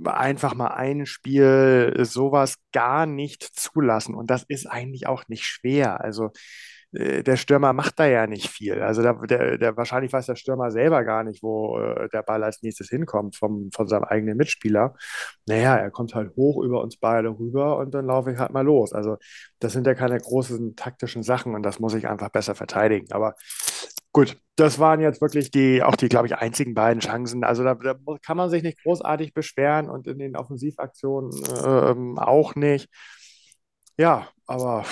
einfach 0.04 0.54
mal 0.54 0.68
ein 0.68 1.04
Spiel 1.06 1.94
sowas 2.04 2.56
gar 2.72 3.06
nicht 3.06 3.42
zulassen. 3.42 4.14
Und 4.14 4.30
das 4.30 4.44
ist 4.48 4.66
eigentlich 4.66 5.06
auch 5.06 5.24
nicht 5.28 5.44
schwer. 5.44 6.00
Also 6.00 6.30
der 6.94 7.36
Stürmer 7.36 7.72
macht 7.72 7.98
da 7.98 8.06
ja 8.06 8.26
nicht 8.26 8.48
viel. 8.48 8.80
Also 8.80 9.02
der, 9.02 9.14
der, 9.26 9.58
der, 9.58 9.76
wahrscheinlich 9.76 10.12
weiß 10.12 10.26
der 10.26 10.36
Stürmer 10.36 10.70
selber 10.70 11.02
gar 11.02 11.24
nicht, 11.24 11.42
wo 11.42 11.78
äh, 11.80 12.08
der 12.10 12.22
Ball 12.22 12.44
als 12.44 12.62
nächstes 12.62 12.88
hinkommt 12.88 13.34
vom, 13.36 13.70
von 13.72 13.88
seinem 13.88 14.04
eigenen 14.04 14.36
Mitspieler. 14.36 14.94
Naja, 15.46 15.76
er 15.76 15.90
kommt 15.90 16.14
halt 16.14 16.36
hoch 16.36 16.62
über 16.62 16.82
uns 16.82 16.96
beide 16.96 17.30
rüber 17.30 17.78
und 17.78 17.92
dann 17.94 18.06
laufe 18.06 18.32
ich 18.32 18.38
halt 18.38 18.52
mal 18.52 18.64
los. 18.64 18.92
Also 18.92 19.16
das 19.58 19.72
sind 19.72 19.86
ja 19.86 19.94
keine 19.94 20.18
großen 20.18 20.76
taktischen 20.76 21.24
Sachen 21.24 21.54
und 21.54 21.64
das 21.64 21.80
muss 21.80 21.94
ich 21.94 22.06
einfach 22.06 22.28
besser 22.28 22.54
verteidigen. 22.54 23.10
Aber 23.12 23.34
gut, 24.12 24.36
das 24.56 24.78
waren 24.78 25.00
jetzt 25.00 25.20
wirklich 25.20 25.50
die, 25.50 25.82
auch 25.82 25.96
die, 25.96 26.08
glaube 26.08 26.28
ich, 26.28 26.36
einzigen 26.36 26.74
beiden 26.74 27.00
Chancen. 27.00 27.42
Also 27.44 27.64
da, 27.64 27.74
da, 27.74 27.96
kann 28.24 28.36
man 28.36 28.50
sich 28.50 28.62
nicht 28.62 28.82
großartig 28.84 29.34
beschweren 29.34 29.90
und 29.90 30.06
in 30.06 30.18
den 30.18 30.36
Offensivaktionen 30.36 31.32
äh, 31.42 32.20
auch 32.20 32.54
nicht. 32.54 32.88
Ja, 33.96 34.28
aber 34.46 34.84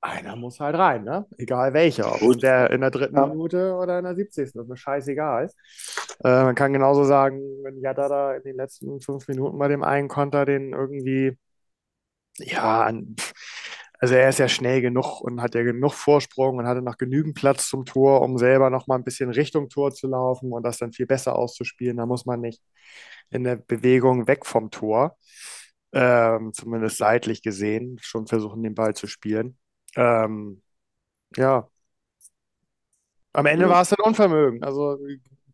einer 0.00 0.36
muss 0.36 0.60
halt 0.60 0.76
rein, 0.76 1.04
ne? 1.04 1.26
Egal 1.38 1.72
welcher. 1.72 2.22
Ob 2.22 2.38
der 2.38 2.70
in 2.70 2.80
der 2.80 2.90
dritten 2.90 3.16
ja. 3.16 3.26
Minute 3.26 3.74
oder 3.74 3.98
in 3.98 4.04
der 4.04 4.14
70. 4.14 4.52
Das 4.52 4.62
ist 4.62 4.68
mir 4.68 4.76
scheißegal. 4.76 5.50
Äh, 6.24 6.44
man 6.44 6.54
kann 6.54 6.72
genauso 6.72 7.04
sagen, 7.04 7.40
wenn 7.62 7.80
Jada 7.80 8.08
da 8.08 8.34
in 8.34 8.42
den 8.42 8.56
letzten 8.56 9.00
fünf 9.00 9.26
Minuten 9.28 9.58
bei 9.58 9.68
dem 9.68 9.82
einen 9.82 10.08
Konter 10.08 10.44
den 10.44 10.72
irgendwie, 10.72 11.36
ja, 12.36 12.90
also 14.00 14.14
er 14.14 14.28
ist 14.28 14.38
ja 14.38 14.48
schnell 14.48 14.80
genug 14.80 15.20
und 15.20 15.42
hat 15.42 15.54
ja 15.56 15.62
genug 15.62 15.92
Vorsprung 15.92 16.58
und 16.58 16.66
hatte 16.66 16.82
noch 16.82 16.98
genügend 16.98 17.34
Platz 17.34 17.68
zum 17.68 17.84
Tor, 17.84 18.22
um 18.22 18.38
selber 18.38 18.70
noch 18.70 18.86
mal 18.86 18.94
ein 18.94 19.04
bisschen 19.04 19.30
Richtung 19.30 19.68
Tor 19.68 19.92
zu 19.92 20.06
laufen 20.06 20.52
und 20.52 20.62
das 20.62 20.78
dann 20.78 20.92
viel 20.92 21.06
besser 21.06 21.34
auszuspielen. 21.36 21.96
Da 21.96 22.06
muss 22.06 22.24
man 22.24 22.40
nicht 22.40 22.62
in 23.30 23.44
der 23.44 23.56
Bewegung 23.56 24.28
weg 24.28 24.46
vom 24.46 24.70
Tor, 24.70 25.16
ähm, 25.92 26.52
zumindest 26.52 26.98
seitlich 26.98 27.42
gesehen, 27.42 27.98
schon 28.00 28.26
versuchen, 28.28 28.62
den 28.62 28.74
Ball 28.74 28.94
zu 28.94 29.08
spielen. 29.08 29.58
Ähm, 29.96 30.62
ja. 31.36 31.68
Am 33.32 33.46
Ende 33.46 33.66
ja. 33.66 33.70
war 33.70 33.82
es 33.82 33.92
ein 33.92 34.02
Unvermögen. 34.04 34.62
Also 34.62 34.98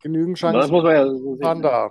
genügend 0.00 0.38
Chancen 0.38 0.60
das 0.60 0.70
muss 0.70 0.84
man 0.84 0.92
ja 0.92 1.06
so 1.06 1.38
waren 1.40 1.62
da. 1.62 1.90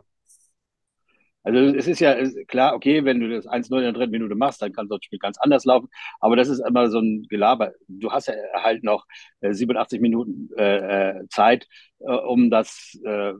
Also 1.43 1.59
es 1.75 1.88
ist 1.88 2.00
ja 2.00 2.15
klar, 2.47 2.73
okay, 2.73 3.03
wenn 3.03 3.19
du 3.19 3.27
das 3.29 3.45
1-0 3.45 3.77
in 3.77 3.83
der 3.83 3.91
dritten 3.91 4.12
Minute 4.12 4.35
machst, 4.35 4.62
dann 4.62 4.71
kann 4.71 4.88
das 4.88 5.03
Spiel 5.03 5.19
ganz 5.19 5.38
anders 5.39 5.65
laufen. 5.65 5.89
Aber 6.21 6.38
das 6.38 6.47
ist 6.47 6.59
immer 6.65 6.89
so 6.89 7.00
ein 7.00 7.27
Gelaber. 7.29 7.73
Du 7.88 8.12
hast 8.12 8.27
ja 8.27 8.33
halt 8.53 8.83
noch 8.83 9.05
äh, 9.41 9.53
87 9.53 10.00
Minuten 10.00 10.50
äh, 10.57 11.19
äh, 11.19 11.27
Zeit, 11.27 11.67
äh, 12.00 12.13
um 12.13 12.50
das 12.50 12.97
äh, 13.03 13.33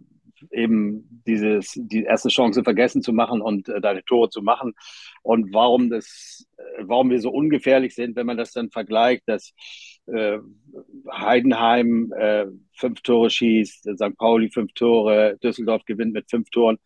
eben 0.52 1.22
dieses, 1.26 1.74
die 1.76 2.04
erste 2.04 2.30
Chance 2.30 2.64
vergessen 2.64 3.02
zu 3.02 3.14
machen 3.14 3.42
und 3.42 3.70
äh, 3.70 3.82
deine 3.82 4.04
Tore 4.04 4.30
zu 4.30 4.42
machen. 4.42 4.74
Und 5.22 5.54
warum 5.54 5.90
das, 5.90 6.46
äh, 6.58 6.84
warum 6.84 7.10
wir 7.10 7.20
so 7.20 7.30
ungefährlich 7.30 7.96
sind, 7.96 8.16
wenn 8.16 8.26
man 8.26 8.38
das 8.38 8.52
dann 8.52 8.72
vergleicht, 8.72 9.24
dass 9.28 9.54
äh, 10.08 10.40
Heidenheim 11.12 12.12
äh, 12.18 12.46
fünf 12.76 13.02
Tore 13.02 13.30
schießt, 13.30 13.84
St. 13.96 14.18
Pauli 14.18 14.50
fünf 14.50 14.74
Tore, 14.74 15.38
Düsseldorf 15.44 15.86
gewinnt 15.86 16.14
mit 16.14 16.30
fünf 16.30 16.50
Toren. 16.50 16.78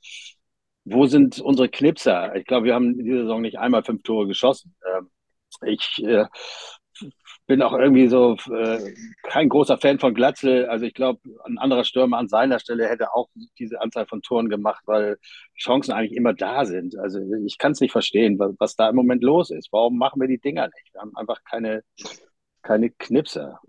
Wo 0.86 1.06
sind 1.06 1.40
unsere 1.42 1.70
Knipser? 1.70 2.36
Ich 2.36 2.46
glaube, 2.46 2.68
wir 2.68 2.76
haben 2.76 3.00
in 3.00 3.06
dieser 3.06 3.24
Saison 3.24 3.42
nicht 3.42 3.60
einmal 3.60 3.84
fünf 3.84 4.04
Tore 4.04 4.28
geschossen. 4.28 4.76
Ähm, 4.86 5.10
ich 5.66 6.04
äh, 6.04 6.26
bin 7.48 7.62
auch 7.62 7.74
irgendwie 7.74 8.08
so 8.10 8.36
äh, 8.52 8.94
kein 9.24 9.48
großer 9.48 9.78
Fan 9.78 10.00
von 10.00 10.14
Glatzel. 10.14 10.66
Also 10.68 10.86
ich 10.86 10.94
glaube, 10.94 11.22
ein 11.46 11.58
anderer 11.58 11.86
Stürmer 11.86 12.18
an 12.18 12.28
seiner 12.28 12.60
Stelle 12.60 12.88
hätte 12.88 13.14
auch 13.14 13.30
diese 13.58 13.82
Anzahl 13.82 14.06
von 14.06 14.22
Toren 14.22 14.50
gemacht, 14.50 14.84
weil 14.86 15.18
Chancen 15.58 15.94
eigentlich 15.94 16.18
immer 16.18 16.34
da 16.34 16.66
sind. 16.66 16.98
Also 16.98 17.20
ich 17.46 17.58
kann 17.58 17.72
es 17.72 17.80
nicht 17.80 17.94
verstehen, 17.94 18.38
was, 18.38 18.54
was, 18.60 18.76
da 18.76 18.90
im 18.90 18.96
Moment 18.96 19.24
los 19.24 19.50
ist. 19.50 19.70
Warum 19.72 19.98
machen 19.98 20.20
wir 20.20 20.28
die 20.28 20.40
Dinger 20.40 20.66
nicht? 20.68 20.94
Wir 20.94 21.02
haben 21.02 21.16
einfach 21.16 21.40
keine, 21.50 21.84
keine 22.62 22.90
Knipser. 22.90 23.60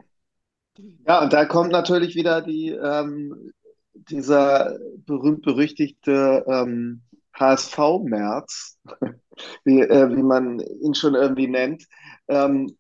Ja, 1.07 1.23
und 1.23 1.33
da 1.33 1.45
kommt 1.45 1.71
natürlich 1.71 2.17
wieder 2.17 2.43
die, 2.43 2.71
ähm, 2.71 3.53
dieser 3.95 4.77
berühmt-berüchtigte 5.07 6.45
ähm, 6.49 7.03
HSV-März, 7.33 8.79
wie, 9.65 9.81
äh, 9.81 10.17
wie 10.17 10.23
man 10.23 10.59
ihn 10.61 10.95
schon 10.95 11.15
irgendwie 11.15 11.47
nennt. 11.47 11.85
Ähm, 12.27 12.77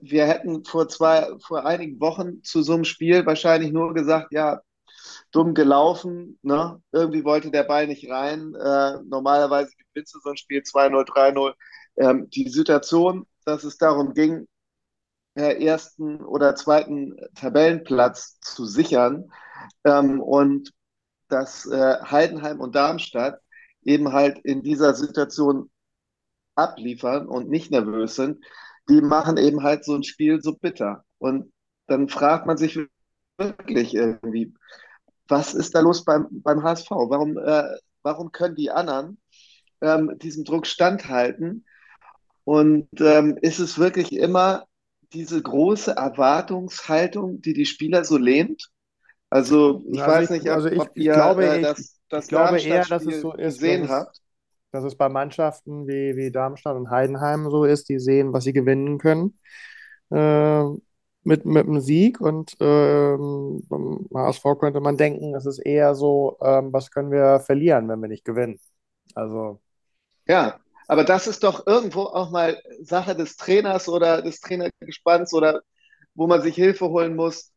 wir 0.00 0.26
hätten 0.26 0.64
vor 0.64 0.88
zwei, 0.88 1.28
vor 1.40 1.66
einigen 1.66 2.00
Wochen 2.00 2.42
zu 2.42 2.62
so 2.62 2.74
einem 2.74 2.84
Spiel 2.84 3.26
wahrscheinlich 3.26 3.72
nur 3.72 3.94
gesagt, 3.94 4.32
ja, 4.32 4.60
dumm 5.32 5.54
gelaufen, 5.54 6.38
ne? 6.42 6.82
Irgendwie 6.92 7.24
wollte 7.24 7.50
der 7.50 7.64
Ball 7.64 7.86
nicht 7.86 8.10
rein. 8.10 8.54
Äh, 8.54 8.98
normalerweise 9.04 9.72
gewinnst 9.76 10.14
du 10.14 10.20
so 10.20 10.30
ein 10.30 10.36
Spiel 10.36 10.62
2-0, 10.62 11.04
3-0. 11.06 11.54
Ähm, 11.96 12.30
die 12.30 12.48
Situation, 12.48 13.26
dass 13.44 13.64
es 13.64 13.78
darum 13.78 14.14
ging, 14.14 14.48
äh, 15.34 15.64
ersten 15.64 16.24
oder 16.24 16.54
zweiten 16.56 17.16
Tabellenplatz 17.34 18.40
zu 18.40 18.66
sichern 18.66 19.30
ähm, 19.84 20.20
und 20.20 20.72
dass 21.28 21.66
äh, 21.66 21.98
Heidenheim 22.02 22.60
und 22.60 22.74
Darmstadt 22.74 23.40
eben 23.82 24.12
halt 24.12 24.38
in 24.40 24.62
dieser 24.62 24.94
Situation 24.94 25.70
abliefern 26.56 27.26
und 27.28 27.48
nicht 27.48 27.70
nervös 27.70 28.16
sind, 28.16 28.44
die 28.88 29.00
machen 29.00 29.36
eben 29.36 29.62
halt 29.62 29.84
so 29.84 29.94
ein 29.94 30.02
Spiel 30.02 30.40
so 30.40 30.54
bitter. 30.54 31.04
Und 31.18 31.52
dann 31.86 32.08
fragt 32.08 32.46
man 32.46 32.56
sich 32.56 32.78
wirklich 33.38 33.94
irgendwie, 33.94 34.54
was 35.28 35.54
ist 35.54 35.74
da 35.74 35.80
los 35.80 36.04
beim, 36.04 36.26
beim 36.30 36.62
HSV? 36.62 36.90
Warum, 36.90 37.38
äh, 37.38 37.76
warum 38.02 38.32
können 38.32 38.56
die 38.56 38.70
anderen 38.70 39.20
ähm, 39.80 40.18
diesem 40.18 40.44
Druck 40.44 40.66
standhalten? 40.66 41.64
Und 42.44 42.88
ähm, 42.98 43.38
ist 43.40 43.58
es 43.58 43.78
wirklich 43.78 44.12
immer 44.12 44.66
diese 45.12 45.40
große 45.40 45.92
Erwartungshaltung, 45.92 47.40
die 47.40 47.52
die 47.52 47.66
Spieler 47.66 48.04
so 48.04 48.16
lähmt? 48.16 48.70
Also 49.28 49.84
ich 49.92 50.02
also 50.02 50.12
weiß 50.12 50.30
ich, 50.30 50.42
nicht, 50.42 50.50
also 50.50 50.68
ich, 50.68 50.80
ob 50.80 50.96
ihr 50.96 51.12
glaube, 51.12 51.46
äh, 51.46 51.62
das, 51.62 52.00
das 52.08 52.24
ich 52.24 52.30
glaube 52.30 52.60
eher, 52.60 52.84
dass 52.84 53.06
es 53.06 53.20
so 53.20 53.32
ist, 53.34 53.60
gesehen 53.60 53.88
habt 53.88 54.19
dass 54.72 54.84
es 54.84 54.96
bei 54.96 55.08
Mannschaften 55.08 55.86
wie, 55.88 56.16
wie 56.16 56.30
Darmstadt 56.30 56.76
und 56.76 56.90
Heidenheim 56.90 57.50
so 57.50 57.64
ist, 57.64 57.88
die 57.88 57.98
sehen, 57.98 58.32
was 58.32 58.44
sie 58.44 58.52
gewinnen 58.52 58.98
können 58.98 59.38
äh, 60.10 60.64
mit, 61.24 61.44
mit 61.44 61.66
einem 61.66 61.80
Sieg. 61.80 62.20
Und 62.20 62.56
ähm, 62.60 63.62
beim 63.68 64.08
HSV 64.14 64.44
könnte 64.58 64.80
man 64.80 64.96
denken, 64.96 65.34
es 65.34 65.46
ist 65.46 65.58
eher 65.58 65.94
so, 65.94 66.38
ähm, 66.42 66.72
was 66.72 66.90
können 66.90 67.10
wir 67.10 67.40
verlieren, 67.40 67.88
wenn 67.88 68.00
wir 68.00 68.08
nicht 68.08 68.24
gewinnen. 68.24 68.60
Also. 69.14 69.60
Ja, 70.26 70.60
aber 70.86 71.04
das 71.04 71.26
ist 71.26 71.44
doch 71.44 71.66
irgendwo 71.66 72.02
auch 72.02 72.30
mal 72.30 72.60
Sache 72.82 73.14
des 73.14 73.36
Trainers 73.36 73.88
oder 73.88 74.22
des 74.22 74.40
Trainergespanns 74.40 75.32
oder 75.34 75.62
wo 76.14 76.26
man 76.26 76.42
sich 76.42 76.54
Hilfe 76.54 76.88
holen 76.88 77.16
muss, 77.16 77.49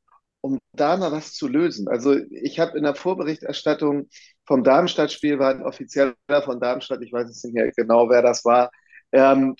um 0.43 0.59
da 0.73 0.97
mal 0.97 1.13
was 1.13 1.33
zu 1.33 1.47
lösen. 1.47 1.88
Also 1.88 2.17
ich 2.29 2.59
habe 2.59 2.77
in 2.77 2.83
der 2.83 2.95
Vorberichterstattung 2.95 4.09
vom 4.45 4.63
Darmstadt-Spiel 4.63 5.39
war 5.39 5.51
ein 5.51 5.63
Offizieller 5.63 6.15
von 6.43 6.59
Darmstadt, 6.59 7.01
ich 7.01 7.13
weiß 7.13 7.27
jetzt 7.27 7.45
nicht 7.45 7.53
mehr 7.53 7.71
genau, 7.71 8.09
wer 8.09 8.21
das 8.21 8.43
war, 8.43 8.69
ähm, 9.13 9.55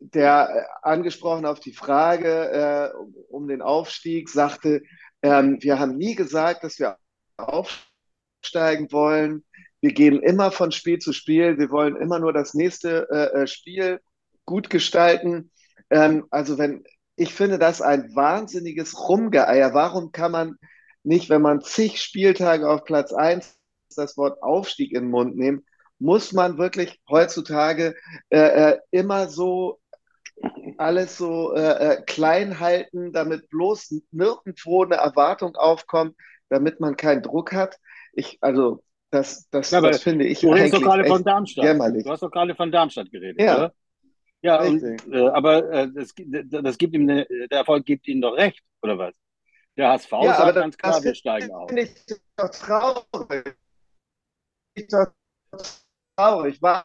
der 0.00 0.50
äh, 0.50 0.88
angesprochen 0.88 1.46
auf 1.46 1.60
die 1.60 1.72
Frage 1.72 2.92
äh, 2.92 2.96
um, 3.28 3.46
den 3.46 3.62
Aufstieg 3.62 4.28
sagte, 4.28 4.82
ähm, 5.22 5.58
wir 5.60 5.78
haben 5.78 5.96
nie 5.96 6.16
gesagt, 6.16 6.64
dass 6.64 6.80
wir 6.80 6.96
aufsteigen 7.36 8.90
wollen. 8.90 9.44
Wir 9.80 9.92
gehen 9.92 10.20
immer 10.22 10.50
von 10.50 10.72
Spiel 10.72 10.98
zu 10.98 11.12
Spiel. 11.12 11.56
Wir 11.56 11.70
wollen 11.70 11.94
immer 11.94 12.18
nur 12.18 12.32
das 12.32 12.54
nächste 12.54 13.06
äh, 13.10 13.42
äh 13.42 13.46
Spiel 13.46 14.00
gut 14.44 14.70
gestalten. 14.70 15.52
Ähm, 15.90 16.26
also 16.30 16.58
wenn, 16.58 16.82
ich 17.20 17.34
finde 17.34 17.58
das 17.58 17.82
ein 17.82 18.16
wahnsinniges 18.16 18.98
Rumgeeier. 18.98 19.74
Warum 19.74 20.10
kann 20.10 20.32
man 20.32 20.56
nicht, 21.02 21.28
wenn 21.28 21.42
man 21.42 21.60
zig 21.60 22.00
Spieltage 22.00 22.66
auf 22.66 22.84
Platz 22.84 23.12
1 23.12 23.58
das 23.94 24.16
Wort 24.16 24.42
Aufstieg 24.42 24.92
in 24.92 25.02
den 25.02 25.10
Mund 25.10 25.36
nehmen, 25.36 25.66
muss 25.98 26.32
man 26.32 26.56
wirklich 26.56 26.98
heutzutage 27.10 27.94
äh, 28.30 28.70
äh, 28.70 28.78
immer 28.90 29.28
so 29.28 29.80
alles 30.78 31.18
so 31.18 31.54
äh, 31.54 31.92
äh, 31.92 32.02
klein 32.06 32.58
halten, 32.58 33.12
damit 33.12 33.50
bloß 33.50 34.00
nirgendwo 34.12 34.84
eine 34.84 34.94
Erwartung 34.94 35.56
aufkommt, 35.56 36.16
damit 36.48 36.80
man 36.80 36.96
keinen 36.96 37.22
Druck 37.22 37.52
hat. 37.52 37.76
Ich, 38.14 38.38
also 38.40 38.82
das, 39.10 39.46
das, 39.50 39.70
ja, 39.72 39.82
das 39.82 40.02
finde 40.02 40.24
ich 40.24 40.40
du 40.40 40.52
eigentlich 40.52 40.70
doch 40.70 40.80
gerade 40.80 41.04
von 41.04 41.22
Darmstadt. 41.22 41.66
Jämmerlich. 41.66 42.04
Du 42.04 42.10
hast 42.12 42.22
doch 42.22 42.30
gerade 42.30 42.54
von 42.54 42.72
Darmstadt 42.72 43.10
geredet, 43.10 43.42
ja. 43.42 43.56
oder? 43.56 43.74
Ja, 44.42 44.62
und, 44.62 44.82
äh, 45.12 45.28
aber 45.28 45.70
äh, 45.70 45.92
das, 45.92 46.14
das 46.16 46.78
gibt 46.78 46.94
ihm 46.94 47.08
eine, 47.08 47.26
der 47.26 47.58
Erfolg 47.58 47.84
gibt 47.84 48.08
ihnen 48.08 48.22
doch 48.22 48.36
recht, 48.36 48.62
oder 48.82 48.96
was? 48.98 49.14
Der 49.76 49.88
HSV 49.90 50.12
ja, 50.22 50.34
sagt 50.34 50.54
ganz 50.56 50.78
klar, 50.78 51.02
wir 51.02 51.14
steigen 51.14 51.52
auf. 51.52 51.70
Ich 51.72 52.06
doch 52.36 52.48
traurig. 52.48 53.56
Ich 54.74 54.88
doch 54.88 55.12
traurig. 56.16 56.60
War 56.62 56.84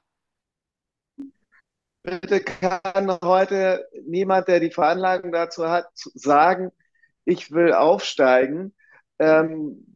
Bitte 2.06 2.40
kann 2.42 3.18
heute 3.24 3.90
niemand, 4.06 4.48
der 4.48 4.60
die 4.60 4.70
Veranlagung 4.70 5.32
dazu 5.32 5.68
hat, 5.68 5.88
sagen, 5.96 6.72
ich 7.26 7.52
will 7.52 7.74
aufsteigen. 7.74 8.76
Ähm, 9.18 9.96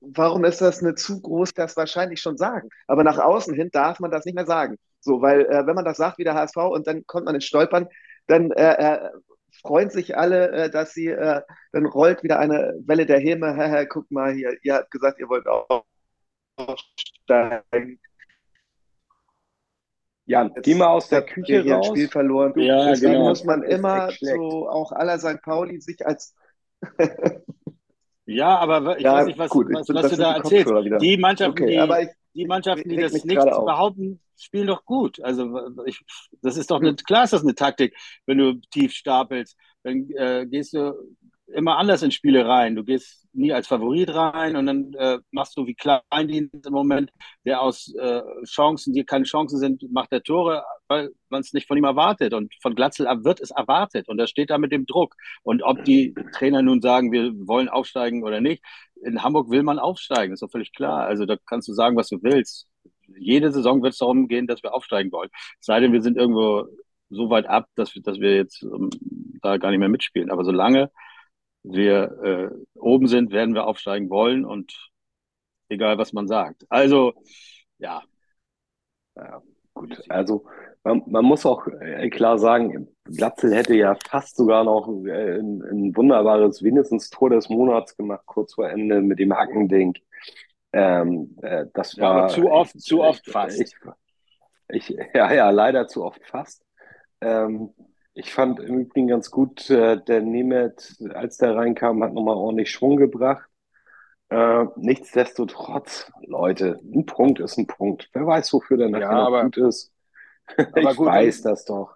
warum 0.00 0.46
ist 0.46 0.62
das 0.62 0.82
eine 0.82 0.94
zu 0.94 1.20
groß, 1.20 1.52
das 1.52 1.76
wahrscheinlich 1.76 2.22
schon 2.22 2.38
sagen? 2.38 2.70
Aber 2.86 3.04
nach 3.04 3.18
außen 3.18 3.54
hin 3.54 3.70
darf 3.70 4.00
man 4.00 4.10
das 4.10 4.24
nicht 4.24 4.34
mehr 4.34 4.46
sagen. 4.46 4.78
So, 5.00 5.22
weil 5.22 5.42
äh, 5.46 5.66
wenn 5.66 5.74
man 5.74 5.84
das 5.84 5.96
sagt 5.96 6.18
wie 6.18 6.24
der 6.24 6.34
HSV 6.34 6.56
und 6.56 6.86
dann 6.86 7.06
kommt 7.06 7.24
man 7.26 7.34
ins 7.34 7.44
Stolpern, 7.44 7.88
dann 8.26 8.50
äh, 8.52 8.94
äh, 8.94 9.10
freuen 9.62 9.90
sich 9.90 10.16
alle, 10.16 10.50
äh, 10.52 10.70
dass 10.70 10.92
sie, 10.92 11.08
äh, 11.08 11.42
dann 11.72 11.86
rollt 11.86 12.22
wieder 12.22 12.38
eine 12.38 12.74
Welle 12.86 13.06
der 13.06 13.18
Häme. 13.18 13.86
Guck 13.88 14.10
mal 14.10 14.32
hier, 14.32 14.56
ihr 14.62 14.74
habt 14.74 14.90
gesagt, 14.90 15.18
ihr 15.18 15.28
wollt 15.28 15.46
aufsteigen. 16.56 18.00
Jan, 20.26 20.52
geh 20.62 20.74
mal 20.74 20.88
aus 20.88 21.08
der 21.08 21.22
Küche 21.22 21.68
raus. 21.68 21.88
Spiel 21.88 22.08
verloren. 22.08 22.52
Ja, 22.56 22.92
Deswegen 22.92 23.14
genau. 23.14 23.30
muss 23.30 23.42
man 23.44 23.62
immer 23.64 24.10
so 24.20 24.68
auch 24.68 24.92
aller 24.92 25.18
St. 25.18 25.42
Pauli 25.42 25.80
sich 25.80 26.06
als 26.06 26.34
Ja, 28.26 28.58
aber 28.58 28.96
ich 28.96 29.02
Ja, 29.02 29.14
weiß 29.14 29.26
nicht, 29.26 29.38
was, 29.38 29.50
gut, 29.50 29.66
was, 29.72 29.88
was 29.88 30.02
das 30.02 30.10
du 30.12 30.16
da 30.18 30.34
die 30.34 30.38
erzählst. 30.38 31.02
Die 31.02 31.16
Mannschaften, 31.16 31.62
Okay, 31.62 31.86
die, 31.88 32.08
die 32.34 32.46
Mannschaften, 32.46 32.88
die 32.88 32.96
das 32.96 33.24
nicht 33.24 33.40
behaupten, 33.40 34.20
spielen 34.36 34.68
doch 34.68 34.84
gut. 34.84 35.22
Also 35.22 35.50
ich, 35.86 36.00
das 36.42 36.56
ist 36.56 36.70
doch 36.70 36.80
eine, 36.80 36.94
klar 36.94 37.24
ist 37.24 37.32
das 37.32 37.42
eine 37.42 37.54
Taktik, 37.54 37.94
wenn 38.26 38.38
du 38.38 38.54
tief 38.70 38.92
stapelst. 38.92 39.56
Dann 39.82 40.10
äh, 40.10 40.46
gehst 40.46 40.74
du 40.74 40.94
immer 41.52 41.78
anders 41.78 42.02
in 42.02 42.10
Spiele 42.10 42.46
rein. 42.46 42.76
Du 42.76 42.84
gehst 42.84 43.26
nie 43.32 43.52
als 43.52 43.66
Favorit 43.66 44.12
rein 44.14 44.56
und 44.56 44.66
dann 44.66 44.92
äh, 44.94 45.18
machst 45.30 45.56
du 45.56 45.66
wie 45.66 45.74
Kleindienst 45.74 46.66
im 46.66 46.72
Moment, 46.72 47.10
der 47.44 47.60
aus 47.60 47.92
äh, 47.94 48.22
Chancen, 48.44 48.92
die 48.92 49.04
keine 49.04 49.24
Chancen 49.24 49.58
sind, 49.58 49.82
macht 49.92 50.12
der 50.12 50.22
Tore, 50.22 50.64
weil 50.88 51.10
man 51.28 51.40
es 51.40 51.52
nicht 51.52 51.66
von 51.66 51.76
ihm 51.76 51.84
erwartet. 51.84 52.34
Und 52.34 52.52
von 52.60 52.74
Glatzel 52.74 53.06
wird 53.24 53.40
es 53.40 53.50
erwartet. 53.50 54.08
Und 54.08 54.18
er 54.18 54.26
steht 54.26 54.50
da 54.50 54.58
mit 54.58 54.72
dem 54.72 54.86
Druck. 54.86 55.14
Und 55.42 55.62
ob 55.62 55.84
die 55.84 56.14
Trainer 56.34 56.62
nun 56.62 56.80
sagen, 56.80 57.12
wir 57.12 57.32
wollen 57.46 57.68
aufsteigen 57.68 58.24
oder 58.24 58.40
nicht, 58.40 58.62
in 59.04 59.22
Hamburg 59.22 59.50
will 59.50 59.62
man 59.62 59.78
aufsteigen, 59.78 60.32
ist 60.32 60.42
doch 60.42 60.50
völlig 60.50 60.72
klar. 60.72 61.04
Also 61.06 61.26
da 61.26 61.36
kannst 61.46 61.68
du 61.68 61.72
sagen, 61.72 61.96
was 61.96 62.08
du 62.08 62.22
willst. 62.22 62.68
Jede 63.18 63.52
Saison 63.52 63.82
wird 63.82 63.92
es 63.94 63.98
darum 63.98 64.28
gehen, 64.28 64.46
dass 64.46 64.62
wir 64.62 64.74
aufsteigen 64.74 65.12
wollen. 65.12 65.30
Sei 65.60 65.80
denn, 65.80 65.92
wir 65.92 66.02
sind 66.02 66.16
irgendwo 66.16 66.66
so 67.10 67.30
weit 67.30 67.46
ab, 67.46 67.68
dass 67.74 67.94
wir, 67.94 68.02
dass 68.02 68.20
wir 68.20 68.36
jetzt 68.36 68.62
ähm, 68.62 68.90
da 69.42 69.56
gar 69.58 69.70
nicht 69.70 69.80
mehr 69.80 69.88
mitspielen. 69.88 70.30
Aber 70.30 70.44
solange 70.44 70.90
wir 71.62 72.12
äh, 72.22 72.78
oben 72.78 73.08
sind, 73.08 73.32
werden 73.32 73.54
wir 73.54 73.66
aufsteigen 73.66 74.10
wollen 74.10 74.44
und 74.44 74.90
egal, 75.68 75.98
was 75.98 76.12
man 76.12 76.28
sagt. 76.28 76.64
Also, 76.70 77.14
ja. 77.78 78.02
Ja, 79.16 79.42
gut, 79.80 80.02
also 80.08 80.44
man, 80.84 81.02
man 81.06 81.24
muss 81.24 81.46
auch 81.46 81.66
äh, 81.66 82.08
klar 82.10 82.38
sagen, 82.38 82.88
Glatzel 83.04 83.54
hätte 83.54 83.74
ja 83.74 83.96
fast 84.08 84.36
sogar 84.36 84.64
noch 84.64 84.88
äh, 85.06 85.38
ein, 85.40 85.62
ein 85.62 85.96
wunderbares 85.96 86.62
wenigstens 86.62 87.10
Tor 87.10 87.30
des 87.30 87.48
Monats 87.48 87.96
gemacht, 87.96 88.22
kurz 88.26 88.54
vor 88.54 88.68
Ende 88.70 89.02
mit 89.02 89.18
dem 89.18 89.34
Hackending. 89.36 89.94
Ähm, 90.72 91.36
äh, 91.42 91.66
das 91.74 91.96
Ja, 91.96 92.10
war 92.10 92.26
aber 92.26 92.28
zu 92.28 92.50
oft, 92.50 92.80
zu 92.80 93.02
oft 93.02 93.26
ich, 93.26 93.32
fast. 93.32 93.60
Ich, 93.60 93.74
ich, 94.68 94.88
ja, 95.14 95.32
ja, 95.32 95.50
leider 95.50 95.88
zu 95.88 96.04
oft 96.04 96.24
fast. 96.26 96.64
Ähm, 97.20 97.74
ich 98.14 98.34
fand 98.34 98.60
im 98.60 98.80
Übrigen 98.80 99.08
ganz 99.08 99.30
gut, 99.32 99.70
äh, 99.70 100.02
der 100.04 100.22
Nemeth, 100.22 100.98
als 101.14 101.38
der 101.38 101.56
reinkam, 101.56 102.04
hat 102.04 102.14
nochmal 102.14 102.36
ordentlich 102.36 102.70
Schwung 102.72 102.98
gebracht. 102.98 103.49
Äh, 104.30 104.66
nichtsdestotrotz, 104.76 106.10
Leute, 106.22 106.80
ein 106.94 107.04
Punkt 107.04 107.40
ist 107.40 107.58
ein 107.58 107.66
Punkt. 107.66 108.08
Wer 108.12 108.26
weiß, 108.26 108.52
wofür 108.52 108.76
der 108.76 108.88
nachher 108.88 109.10
Ja, 109.10 109.26
aber- 109.26 109.42
gut 109.44 109.56
ist. 109.56 109.92
aber 110.56 110.90
ich 110.90 110.96
gut, 110.96 111.06
weiß 111.06 111.42
das 111.42 111.64
doch. 111.64 111.94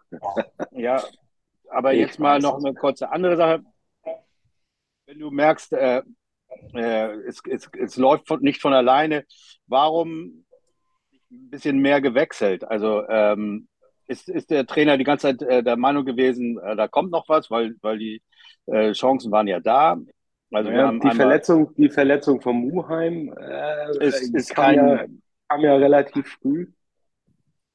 Ja, 0.73 1.03
aber 1.71 1.93
Ich 1.95 2.01
jetzt 2.01 2.19
mal 2.19 2.39
noch 2.41 2.59
eine 2.63 2.75
kurze 2.75 3.11
andere 3.11 3.37
Sache. 3.37 3.65
Wenn 5.07 5.19
du 5.19 5.31
merkst, 5.31 5.73
äh, 5.73 6.03
äh, 6.73 7.13
es, 7.27 7.41
es, 7.49 7.69
es 7.79 7.97
läuft 7.97 8.29
von, 8.29 8.41
nicht 8.41 8.61
von 8.61 8.73
alleine, 8.73 9.25
warum 9.67 10.45
ein 11.31 11.51
bisschen 11.51 11.79
mehr 11.79 12.01
gewechselt? 12.01 12.65
Also 12.65 13.07
ähm, 13.09 13.69
ist, 14.07 14.29
ist 14.29 14.51
der 14.51 14.67
Trainer 14.67 14.97
die 14.99 15.05
ganze 15.05 15.29
Zeit 15.37 15.43
äh, 15.43 15.63
der 15.63 15.77
Meinung 15.77 16.05
gewesen, 16.05 16.59
äh, 16.59 16.77
da 16.77 16.89
kommt 16.89 17.11
noch 17.11 17.29
was, 17.29 17.51
weil, 17.51 17.75
weil 17.83 17.99
die 17.99 18.23
äh, 18.67 18.93
Chancen 18.93 19.31
waren 19.33 19.47
ja 19.49 19.61
da. 19.61 19.99
Also 20.53 20.71
wir 20.71 20.79
Ja, 20.79 20.87
haben 20.87 21.01
die 21.01 21.11
Verletzung, 21.11 21.75
die 21.77 21.89
Verletzung 21.91 22.41
von 22.41 22.57
Muheim 22.57 23.35
äh, 23.39 23.99
Ist- 24.07 24.35
ist 24.35 24.55
kam, 24.55 24.65
kein- 24.65 24.77
ja, 24.89 25.05
kam 25.49 25.61
ja 25.63 25.77
relativ 25.77 26.29
früh. 26.41 26.67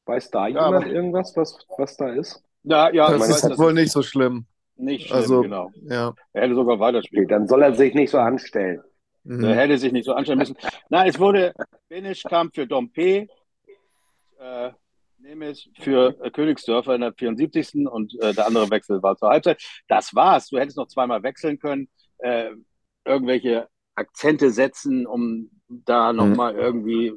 Weiß 0.05 0.29
da 0.31 0.47
Ja, 0.47 0.65
jemand 0.67 0.85
aber- 0.85 0.93
irgendwas, 0.93 1.35
was, 1.35 1.57
was 1.77 1.97
da 1.97 2.09
ist? 2.13 2.41
ja, 2.63 2.89
ja, 2.91 3.11
Das 3.11 3.21
ist 3.27 3.29
weiß, 3.29 3.41
das 3.49 3.59
wohl 3.59 3.69
ist 3.71 3.75
nicht 3.83 3.91
so 3.91 4.01
schlimm. 4.01 4.45
nicht 4.75 5.07
schlimm, 5.07 5.17
Also, 5.17 5.41
genau. 5.41 5.71
ja. 5.81 6.13
Er 6.33 6.43
hätte 6.43 6.55
sogar 6.55 6.79
weiterspielen 6.79 7.25
Okay, 7.25 7.33
dann 7.33 7.47
soll 7.47 7.63
er 7.63 7.73
sich 7.75 7.93
nicht 7.93 8.11
so 8.11 8.17
anstellen. 8.17 8.81
Der 9.25 9.35
Mhm. 9.37 9.53
hätte 9.53 9.77
sich 9.77 9.91
nicht 9.91 10.05
so 10.05 10.13
anstellen 10.13 10.39
müssen. 10.39 10.55
Nein, 10.89 11.09
es 11.09 11.19
wurde 11.19 11.53
Benisch 11.89 12.23
kam 12.23 12.49
für 12.51 12.65
Dompe, 12.65 13.27
äh, 14.39 14.71
Nemes 15.19 15.67
für 15.81 16.15
äh, 16.23 16.31
Königsdörfer 16.31 16.95
in 16.95 17.01
der 17.01 17.13
74. 17.13 17.85
und 17.87 18.15
äh, 18.21 18.33
der 18.33 18.47
andere 18.47 18.69
Wechsel 18.71 19.03
war 19.03 19.17
zur 19.17 19.29
Halbzeit. 19.29 19.61
Das 19.89 20.15
war's. 20.15 20.47
Du 20.47 20.57
hättest 20.57 20.77
noch 20.77 20.87
zweimal 20.87 21.21
wechseln 21.23 21.59
können, 21.59 21.89
äh, 22.19 22.51
irgendwelche 23.05 23.67
Akzente 23.95 24.51
setzen, 24.51 25.05
um 25.05 25.49
da 25.67 26.13
nochmal 26.13 26.55
irgendwie 26.55 27.13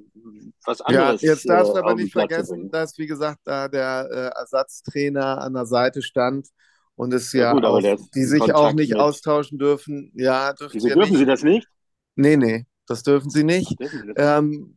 was 0.64 0.80
Mhm. 0.80 0.92
Ja, 0.94 1.10
anderes 1.10 1.22
jetzt 1.22 1.48
darfst 1.48 1.74
du 1.74 1.78
aber 1.78 1.94
nicht 1.94 2.12
zu 2.12 2.18
vergessen, 2.18 2.70
dass, 2.70 2.98
wie 2.98 3.06
gesagt, 3.06 3.40
da 3.44 3.68
der 3.68 4.08
äh, 4.10 4.38
Ersatztrainer 4.40 5.38
an 5.40 5.54
der 5.54 5.66
Seite 5.66 6.02
stand 6.02 6.48
und 6.96 7.12
es 7.14 7.32
Ja, 7.32 7.44
ja, 7.44 7.52
gut, 7.52 7.64
auch, 7.64 7.80
ist 7.80 8.14
die 8.14 8.24
sich 8.24 8.40
auch 8.54 8.64
Kontakt 8.64 8.74
nicht 8.74 8.90
mit- 8.90 9.00
austauschen 9.00 9.58
dürfen. 9.58 10.12
Ja, 10.14 10.52
dürfen 10.52 10.74
Wieso 10.74 10.88
sie 10.88 10.94
dürfen 10.94 11.12
nicht. 11.12 11.18
Sie 11.18 11.26
das 11.26 11.42
nicht? 11.42 11.68
Nee, 12.16 12.36
nee, 12.36 12.66
das 12.86 13.02
dürfen 13.02 13.30
sie 13.30 13.44
nicht. 13.44 13.78
Dürfen 13.78 14.00
Sie 14.00 14.06
das 14.06 14.16
nicht? 14.16 14.26
Ähm, 14.28 14.76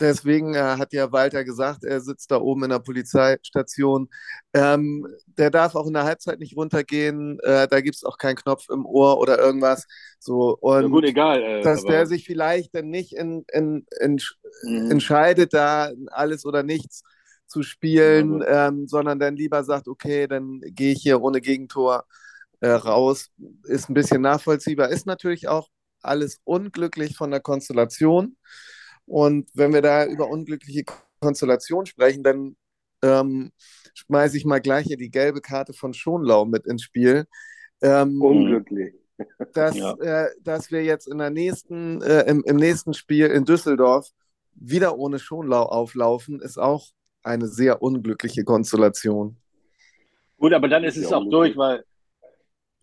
deswegen 0.00 0.54
äh, 0.54 0.58
hat 0.58 0.92
ja 0.92 1.12
Walter 1.12 1.44
gesagt, 1.44 1.84
er 1.84 2.00
sitzt 2.00 2.30
da 2.30 2.36
oben 2.38 2.64
in 2.64 2.70
der 2.70 2.78
Polizeistation. 2.80 4.08
Ähm, 4.52 5.06
der 5.26 5.50
darf 5.50 5.74
auch 5.74 5.86
in 5.86 5.94
der 5.94 6.04
Halbzeit 6.04 6.38
nicht 6.38 6.56
runtergehen. 6.56 7.38
Äh, 7.40 7.68
da 7.68 7.80
gibt 7.80 7.96
es 7.96 8.04
auch 8.04 8.18
keinen 8.18 8.36
Knopf 8.36 8.68
im 8.70 8.86
Ohr 8.86 9.18
oder 9.18 9.38
irgendwas. 9.38 9.86
So, 10.18 10.56
Ja, 10.62 10.86
und 10.86 10.90
gut, 10.90 11.04
egal. 11.04 11.42
Äh, 11.42 11.62
dass 11.62 11.84
der 11.84 12.06
sich 12.06 12.24
vielleicht 12.26 12.74
dann 12.74 12.90
nicht 12.90 13.14
in, 13.14 13.44
in, 13.52 13.86
in, 14.00 14.18
Mhm. 14.64 14.90
entscheidet, 14.90 15.54
da 15.54 15.90
alles 16.10 16.44
oder 16.44 16.62
nichts 16.62 17.02
zu 17.46 17.62
spielen, 17.62 18.42
Ja, 18.42 18.68
ähm, 18.68 18.86
sondern 18.88 19.18
dann 19.18 19.36
lieber 19.36 19.64
sagt, 19.64 19.88
okay, 19.88 20.26
dann 20.26 20.60
gehe 20.62 20.92
ich 20.92 21.02
hier 21.02 21.20
ohne 21.22 21.40
Gegentor 21.40 22.04
äh, 22.60 22.70
raus, 22.70 23.30
ist 23.64 23.88
ein 23.90 23.94
bisschen 23.94 24.22
nachvollziehbar. 24.22 24.88
Ist 24.90 25.06
natürlich 25.06 25.48
auch 25.48 25.68
alles 26.02 26.40
unglücklich 26.44 27.16
von 27.16 27.30
der 27.30 27.40
Konstellation. 27.40 28.36
Und 29.06 29.48
wenn 29.54 29.72
wir 29.72 29.82
da 29.82 30.06
über 30.06 30.28
unglückliche 30.28 30.84
Konstellation 31.20 31.86
sprechen, 31.86 32.22
dann 32.22 32.56
ähm, 33.02 33.52
schmeiße 33.94 34.36
ich 34.36 34.44
mal 34.44 34.60
gleich 34.60 34.86
hier 34.86 34.96
die 34.96 35.10
gelbe 35.10 35.40
Karte 35.40 35.72
von 35.72 35.92
Schonlau 35.94 36.44
mit 36.44 36.66
ins 36.66 36.82
Spiel. 36.82 37.26
Ähm, 37.82 38.20
Unglücklich. 38.20 38.94
dass, 39.52 39.76
Ja. 39.76 39.94
äh, 40.00 40.30
dass 40.40 40.70
wir 40.70 40.82
jetzt 40.84 41.06
in 41.06 41.18
der 41.18 41.30
nächsten, 41.30 42.00
äh, 42.02 42.22
im, 42.22 42.42
im 42.44 42.56
nächsten 42.56 42.94
Spiel 42.94 43.26
in 43.26 43.44
Düsseldorf 43.44 44.08
wieder 44.54 44.96
ohne 44.98 45.18
Schonlau 45.18 45.64
auflaufen, 45.64 46.40
ist 46.40 46.58
auch 46.58 46.88
eine 47.22 47.48
sehr 47.48 47.82
unglückliche 47.82 48.44
Konstellation. 48.44 49.36
Gut, 50.38 50.52
aber 50.52 50.68
dann 50.68 50.84
ist 50.84 50.96
es 50.96 51.12
auch 51.12 51.28
durch, 51.28 51.56
weil 51.56 51.84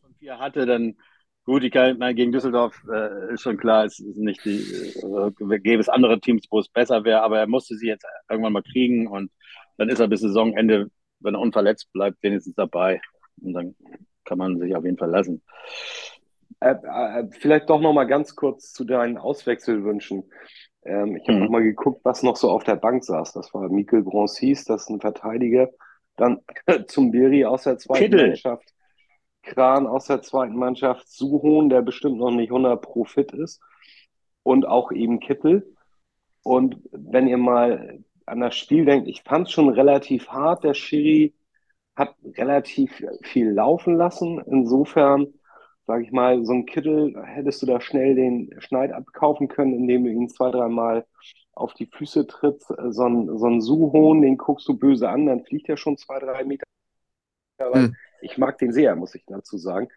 von 0.01 0.13
vier 0.15 0.37
hatte, 0.39 0.65
dann 0.65 0.97
gut, 1.45 1.63
ich 1.63 1.71
kann, 1.71 1.97
nein, 1.97 2.15
gegen 2.15 2.31
Düsseldorf 2.31 2.75
äh, 2.91 3.33
ist 3.33 3.41
schon 3.41 3.57
klar, 3.57 3.85
es 3.85 3.99
ist 3.99 4.17
nicht 4.17 4.43
die, 4.45 4.59
äh, 4.59 5.59
gäbe 5.59 5.81
es 5.81 5.89
andere 5.89 6.19
Teams, 6.19 6.45
wo 6.49 6.59
es 6.59 6.69
besser 6.69 7.03
wäre, 7.03 7.21
aber 7.21 7.39
er 7.39 7.47
musste 7.47 7.75
sie 7.75 7.87
jetzt 7.87 8.05
irgendwann 8.29 8.53
mal 8.53 8.63
kriegen 8.63 9.07
und 9.07 9.31
dann 9.77 9.89
ist 9.89 9.99
er 9.99 10.07
bis 10.07 10.21
Saisonende 10.21 10.89
wenn 11.21 11.35
er 11.35 11.41
unverletzt 11.41 11.91
bleibt, 11.93 12.21
wenigstens 12.21 12.55
dabei. 12.55 13.01
Und 13.41 13.53
dann 13.53 13.75
kann 14.25 14.37
man 14.37 14.59
sich 14.59 14.75
auf 14.75 14.83
jeden 14.83 14.97
Fall 14.97 15.09
lassen. 15.09 15.41
Äh, 16.59 16.75
äh, 16.75 17.27
vielleicht 17.31 17.69
doch 17.69 17.81
noch 17.81 17.93
mal 17.93 18.05
ganz 18.05 18.35
kurz 18.35 18.73
zu 18.73 18.83
deinen 18.83 19.17
Auswechselwünschen. 19.17 20.29
Ähm, 20.83 21.15
ich 21.15 21.27
habe 21.27 21.37
mhm. 21.37 21.43
noch 21.45 21.51
mal 21.51 21.63
geguckt, 21.63 22.01
was 22.03 22.23
noch 22.23 22.35
so 22.35 22.49
auf 22.49 22.63
der 22.63 22.75
Bank 22.75 23.03
saß. 23.03 23.33
Das 23.33 23.53
war 23.53 23.69
Mikel 23.69 24.03
Bronsis, 24.03 24.65
das 24.65 24.83
ist 24.83 24.89
ein 24.89 25.01
Verteidiger. 25.01 25.69
Dann 26.17 26.41
zum 26.87 27.11
Beri 27.11 27.45
aus 27.45 27.63
der 27.63 27.77
zweiten 27.77 28.03
Kittel. 28.03 28.27
Mannschaft. 28.27 28.69
Kran 29.43 29.87
aus 29.87 30.05
der 30.05 30.21
zweiten 30.21 30.55
Mannschaft. 30.55 31.07
Suhon, 31.09 31.69
der 31.69 31.81
bestimmt 31.81 32.17
noch 32.17 32.31
nicht 32.31 32.49
100 32.49 32.81
pro 32.81 33.03
fit 33.03 33.31
ist. 33.33 33.61
Und 34.43 34.67
auch 34.67 34.91
eben 34.91 35.19
Kittel. 35.19 35.75
Und 36.43 36.77
wenn 36.91 37.27
ihr 37.27 37.37
mal 37.37 37.99
an 38.25 38.39
das 38.39 38.55
Spiel 38.55 38.85
denkt, 38.85 39.07
ich 39.07 39.23
fand 39.23 39.47
es 39.47 39.53
schon 39.53 39.69
relativ 39.69 40.27
hart. 40.29 40.63
Der 40.63 40.73
Schiri 40.73 41.33
hat 41.95 42.15
relativ 42.37 43.03
viel 43.23 43.49
laufen 43.51 43.95
lassen. 43.95 44.41
Insofern, 44.47 45.33
sage 45.85 46.03
ich 46.03 46.11
mal, 46.11 46.43
so 46.45 46.53
ein 46.53 46.65
Kittel 46.65 47.21
hättest 47.25 47.61
du 47.61 47.65
da 47.65 47.81
schnell 47.81 48.15
den 48.15 48.49
Schneid 48.59 48.91
abkaufen 48.91 49.47
können, 49.47 49.73
indem 49.73 50.05
du 50.05 50.11
ihn 50.11 50.29
zwei, 50.29 50.51
dreimal 50.51 51.05
auf 51.53 51.73
die 51.73 51.87
Füße 51.87 52.27
trittst. 52.27 52.67
So 52.89 53.05
ein, 53.05 53.37
so 53.37 53.45
ein 53.47 53.61
Suhon, 53.61 54.21
den 54.21 54.37
guckst 54.37 54.67
du 54.67 54.77
böse 54.77 55.09
an, 55.09 55.25
dann 55.25 55.43
fliegt 55.43 55.69
er 55.69 55.77
schon 55.77 55.97
zwei, 55.97 56.19
drei 56.19 56.43
Meter. 56.43 56.65
Hm. 57.59 57.95
Ich 58.21 58.37
mag 58.37 58.57
den 58.57 58.71
sehr, 58.71 58.95
muss 58.95 59.15
ich 59.15 59.23
dazu 59.25 59.57
sagen. 59.57 59.89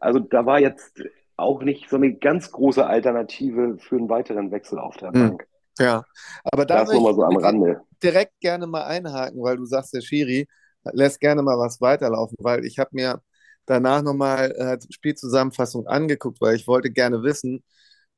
Also 0.00 0.18
da 0.18 0.46
war 0.46 0.60
jetzt 0.60 1.02
auch 1.36 1.62
nicht 1.62 1.88
so 1.88 1.96
eine 1.96 2.14
ganz 2.14 2.50
große 2.50 2.86
Alternative 2.86 3.78
für 3.78 3.96
einen 3.96 4.08
weiteren 4.08 4.50
Wechsel 4.50 4.78
auf 4.78 4.96
der 4.96 5.12
hm. 5.12 5.28
Bank. 5.28 5.46
Ja, 5.78 6.04
aber 6.44 6.66
da 6.66 6.80
das 6.80 6.92
nochmal 6.92 7.14
so 7.14 7.24
am 7.24 7.36
Rande. 7.36 7.80
direkt 8.02 8.38
gerne 8.40 8.66
mal 8.66 8.84
einhaken, 8.84 9.42
weil 9.42 9.56
du 9.56 9.64
sagst, 9.64 9.94
der 9.94 10.02
Schiri 10.02 10.46
lässt 10.92 11.20
gerne 11.20 11.42
mal 11.42 11.58
was 11.58 11.80
weiterlaufen, 11.80 12.36
weil 12.40 12.64
ich 12.64 12.78
habe 12.78 12.90
mir 12.92 13.22
danach 13.64 14.02
nochmal 14.02 14.50
äh, 14.52 14.78
Spielzusammenfassung 14.90 15.86
angeguckt, 15.86 16.40
weil 16.40 16.56
ich 16.56 16.66
wollte 16.66 16.90
gerne 16.90 17.22
wissen, 17.22 17.64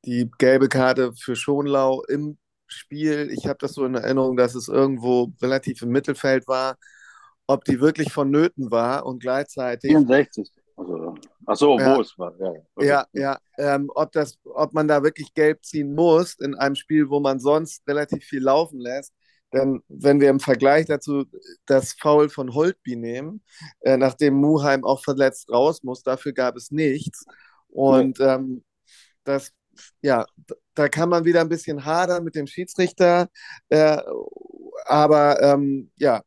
die 0.05 0.29
gelbe 0.37 0.67
Karte 0.67 1.13
für 1.13 1.35
Schonlau 1.35 2.03
im 2.03 2.37
Spiel, 2.67 3.29
ich 3.31 3.45
habe 3.47 3.57
das 3.59 3.73
so 3.73 3.85
in 3.85 3.95
Erinnerung, 3.95 4.37
dass 4.37 4.55
es 4.55 4.67
irgendwo 4.67 5.31
relativ 5.41 5.81
im 5.81 5.89
Mittelfeld 5.89 6.47
war, 6.47 6.77
ob 7.47 7.63
die 7.65 7.79
wirklich 7.79 8.11
vonnöten 8.11 8.71
war 8.71 9.05
und 9.05 9.19
gleichzeitig. 9.19 9.91
64. 9.91 10.51
Also, 10.77 11.15
ach 11.45 11.55
so, 11.55 11.79
ja, 11.79 11.95
wo 11.95 12.01
es 12.01 12.17
war. 12.17 12.33
Ja, 12.39 12.53
okay. 12.75 12.87
ja, 12.87 13.05
ja 13.13 13.37
ähm, 13.57 13.89
ob, 13.95 14.11
das, 14.11 14.37
ob 14.43 14.73
man 14.73 14.87
da 14.87 15.03
wirklich 15.03 15.33
gelb 15.33 15.63
ziehen 15.63 15.95
muss 15.95 16.35
in 16.39 16.55
einem 16.55 16.75
Spiel, 16.75 17.09
wo 17.09 17.19
man 17.19 17.39
sonst 17.39 17.87
relativ 17.87 18.25
viel 18.25 18.43
laufen 18.43 18.79
lässt. 18.79 19.13
Denn 19.53 19.81
wenn 19.87 20.19
wir 20.19 20.29
im 20.29 20.41
Vergleich 20.41 20.85
dazu 20.87 21.25
das 21.65 21.93
Foul 21.93 22.29
von 22.29 22.53
Holtby 22.53 22.97
nehmen, 22.97 23.41
äh, 23.81 23.95
nachdem 23.95 24.33
Muheim 24.35 24.83
auch 24.83 25.01
verletzt 25.01 25.49
raus 25.49 25.81
muss, 25.83 26.03
dafür 26.03 26.33
gab 26.33 26.57
es 26.57 26.71
nichts. 26.71 27.25
Und 27.69 28.19
ja. 28.19 28.35
ähm, 28.35 28.65
das, 29.23 29.51
ja, 30.01 30.25
da 30.73 30.89
kann 30.89 31.09
man 31.09 31.23
wieder 31.23 31.39
ein 31.41 31.49
bisschen 31.49 31.85
hadern 31.85 32.25
mit 32.25 32.35
dem 32.35 32.47
Schiedsrichter. 32.47 33.29
Äh, 33.69 34.01
aber 34.85 35.41
ähm, 35.41 35.89
ja, 35.95 36.21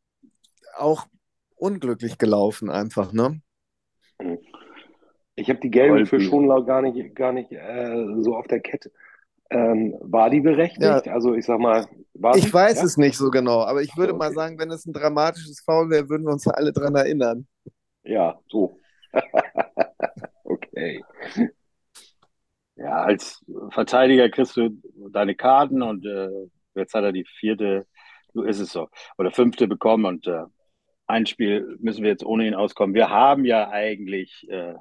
auch 0.78 1.06
unglücklich 1.56 2.18
gelaufen 2.18 2.70
einfach, 2.70 3.12
ne? 3.12 3.40
Ich 5.34 5.48
habe 5.48 5.60
die 5.60 5.70
gelbe 5.70 6.04
für 6.06 6.20
Schonlau 6.20 6.64
gar 6.64 6.82
nicht, 6.82 7.14
gar 7.14 7.32
nicht 7.32 7.52
äh, 7.52 8.06
so 8.20 8.36
auf 8.36 8.46
der 8.48 8.60
Kette. 8.60 8.90
Ähm, 9.50 9.96
war 10.00 10.28
die 10.28 10.40
berechtigt? 10.40 10.82
Ja. 10.82 10.98
Also 11.12 11.34
ich 11.34 11.46
sag 11.46 11.58
mal, 11.58 11.86
war 12.14 12.36
Ich 12.36 12.52
weiß 12.52 12.78
ja? 12.78 12.84
es 12.84 12.96
nicht 12.96 13.16
so 13.16 13.30
genau, 13.30 13.62
aber 13.62 13.80
ich 13.80 13.96
würde 13.96 14.12
okay. 14.12 14.18
mal 14.18 14.32
sagen, 14.32 14.58
wenn 14.58 14.70
es 14.70 14.84
ein 14.84 14.92
dramatisches 14.92 15.60
Foul 15.60 15.88
wäre, 15.88 16.08
würden 16.08 16.26
wir 16.26 16.32
uns 16.32 16.46
alle 16.46 16.72
dran 16.72 16.94
erinnern. 16.94 17.46
Ja, 18.02 18.38
so. 18.48 18.78
okay. 20.44 21.02
Ja, 22.76 23.02
als 23.02 23.44
Verteidiger 23.70 24.28
kriegst 24.28 24.56
du 24.56 24.70
deine 25.10 25.34
Karten 25.34 25.82
und 25.82 26.04
äh, 26.04 26.28
jetzt 26.74 26.94
hat 26.94 27.04
er 27.04 27.12
die 27.12 27.24
vierte, 27.24 27.86
so 28.34 28.42
ist 28.42 28.60
es 28.60 28.70
so, 28.70 28.88
oder 29.16 29.30
fünfte 29.30 29.66
bekommen 29.66 30.04
und 30.04 30.26
äh, 30.26 30.44
ein 31.09 31.27
Spiel 31.27 31.77
müssen 31.81 32.03
wir 32.03 32.11
jetzt 32.11 32.25
ohne 32.25 32.47
ihn 32.47 32.55
auskommen. 32.55 32.94
Wir 32.94 33.09
haben 33.11 33.44
ja 33.44 33.71
eigentlich 33.71 34.47
äh, 34.49 34.75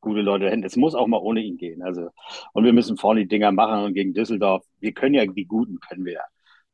gute 0.00 0.20
Leute 0.20 0.44
dahin. 0.44 0.62
Es 0.62 0.76
muss 0.76 0.94
auch 0.94 1.06
mal 1.06 1.18
ohne 1.18 1.40
ihn 1.40 1.56
gehen. 1.56 1.82
Also, 1.82 2.10
und 2.52 2.64
wir 2.64 2.72
müssen 2.72 2.96
vorne 2.96 3.20
die 3.22 3.28
Dinger 3.28 3.50
machen 3.50 3.84
und 3.84 3.94
gegen 3.94 4.12
Düsseldorf. 4.12 4.64
Wir 4.78 4.92
können 4.92 5.14
ja, 5.14 5.24
die 5.26 5.46
Guten 5.46 5.80
können 5.80 6.04
wir 6.04 6.12
ja. 6.14 6.24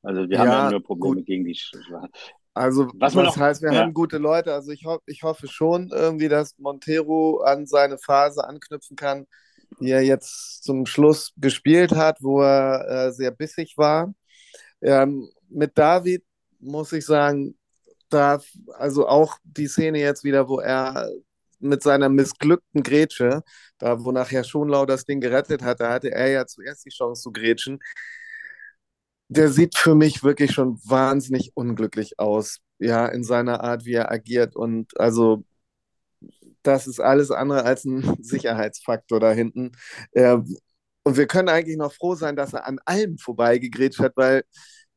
Also 0.02 0.28
wir 0.28 0.38
haben 0.38 0.48
ja, 0.48 0.70
nur 0.70 0.82
Probleme 0.82 1.16
gut. 1.16 1.26
gegen 1.26 1.44
die 1.44 1.54
Schwachen. 1.54 2.10
Also, 2.52 2.88
was 2.94 3.12
das 3.12 3.24
noch, 3.24 3.36
heißt, 3.36 3.62
wir 3.62 3.72
ja. 3.72 3.80
haben 3.80 3.94
gute 3.94 4.18
Leute. 4.18 4.52
Also, 4.52 4.72
ich, 4.72 4.84
ho 4.84 4.98
ich 5.06 5.22
hoffe 5.22 5.46
schon 5.46 5.90
irgendwie, 5.92 6.28
dass 6.28 6.58
Montero 6.58 7.42
an 7.42 7.66
seine 7.66 7.98
Phase 7.98 8.44
anknüpfen 8.46 8.96
kann, 8.96 9.26
die 9.80 9.90
er 9.90 10.02
jetzt 10.02 10.64
zum 10.64 10.86
Schluss 10.86 11.32
gespielt 11.36 11.94
hat, 11.94 12.18
wo 12.22 12.40
er 12.40 13.08
äh, 13.08 13.12
sehr 13.12 13.30
bissig 13.30 13.74
war. 13.76 14.14
Ähm, 14.80 15.28
mit 15.48 15.78
David 15.78 16.24
muss 16.58 16.92
ich 16.92 17.04
sagen, 17.04 17.56
da, 18.08 18.40
also 18.74 19.08
auch 19.08 19.38
die 19.44 19.66
Szene 19.68 20.00
jetzt 20.00 20.24
wieder, 20.24 20.48
wo 20.48 20.60
er 20.60 21.10
mit 21.60 21.82
seiner 21.82 22.08
missglückten 22.08 22.82
Grätsche, 22.82 23.42
da 23.78 24.04
wo 24.04 24.12
nachher 24.12 24.44
Schonlau 24.44 24.86
das 24.86 25.04
Ding 25.04 25.20
gerettet 25.20 25.62
hat, 25.62 25.80
da 25.80 25.92
hatte 25.92 26.10
er 26.12 26.28
ja 26.28 26.46
zuerst 26.46 26.84
die 26.86 26.90
Chance 26.90 27.22
zu 27.22 27.32
grätschen. 27.32 27.80
Der 29.28 29.50
sieht 29.50 29.76
für 29.76 29.94
mich 29.94 30.22
wirklich 30.22 30.52
schon 30.52 30.78
wahnsinnig 30.84 31.52
unglücklich 31.54 32.18
aus, 32.18 32.58
ja, 32.78 33.06
in 33.06 33.24
seiner 33.24 33.60
Art, 33.62 33.84
wie 33.84 33.94
er 33.94 34.10
agiert. 34.12 34.54
Und 34.56 34.98
also, 35.00 35.44
das 36.62 36.86
ist 36.86 37.00
alles 37.00 37.30
andere 37.30 37.64
als 37.64 37.84
ein 37.84 38.16
Sicherheitsfaktor 38.22 39.20
da 39.20 39.32
hinten. 39.32 39.72
Äh, 40.12 40.38
und 41.04 41.16
wir 41.16 41.26
können 41.26 41.48
eigentlich 41.48 41.76
noch 41.76 41.92
froh 41.92 42.14
sein, 42.16 42.36
dass 42.36 42.52
er 42.52 42.66
an 42.66 42.80
allem 42.84 43.18
vorbeigegrätscht 43.18 44.00
hat, 44.00 44.16
weil 44.16 44.44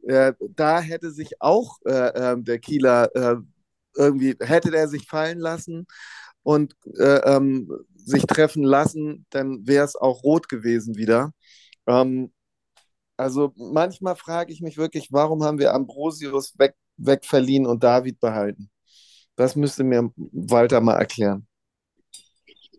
äh, 0.07 0.33
da 0.55 0.79
hätte 0.79 1.12
sich 1.12 1.41
auch 1.41 1.77
äh, 1.85 2.12
ähm, 2.15 2.43
der 2.43 2.59
Kieler 2.59 3.15
äh, 3.15 3.35
irgendwie, 3.95 4.35
hätte 4.39 4.71
der 4.71 4.88
sich 4.88 5.07
fallen 5.07 5.39
lassen 5.39 5.88
und 6.43 6.75
äh, 6.97 7.19
ähm, 7.35 7.69
sich 7.95 8.23
treffen 8.23 8.63
lassen, 8.63 9.25
dann 9.29 9.67
wäre 9.67 9.85
es 9.85 9.95
auch 9.95 10.23
rot 10.23 10.49
gewesen 10.49 10.95
wieder. 10.95 11.31
Ähm, 11.88 12.31
also 13.17 13.53
manchmal 13.57 14.15
frage 14.15 14.53
ich 14.53 14.62
mich 14.62 14.77
wirklich, 14.77 15.12
warum 15.12 15.43
haben 15.43 15.59
wir 15.59 15.73
Ambrosius 15.73 16.57
weg, 16.57 16.75
wegverliehen 16.97 17.65
und 17.65 17.83
David 17.83 18.19
behalten? 18.19 18.69
Das 19.35 19.55
müsste 19.55 19.83
mir 19.83 20.12
Walter 20.15 20.81
mal 20.81 20.95
erklären. 20.95 21.45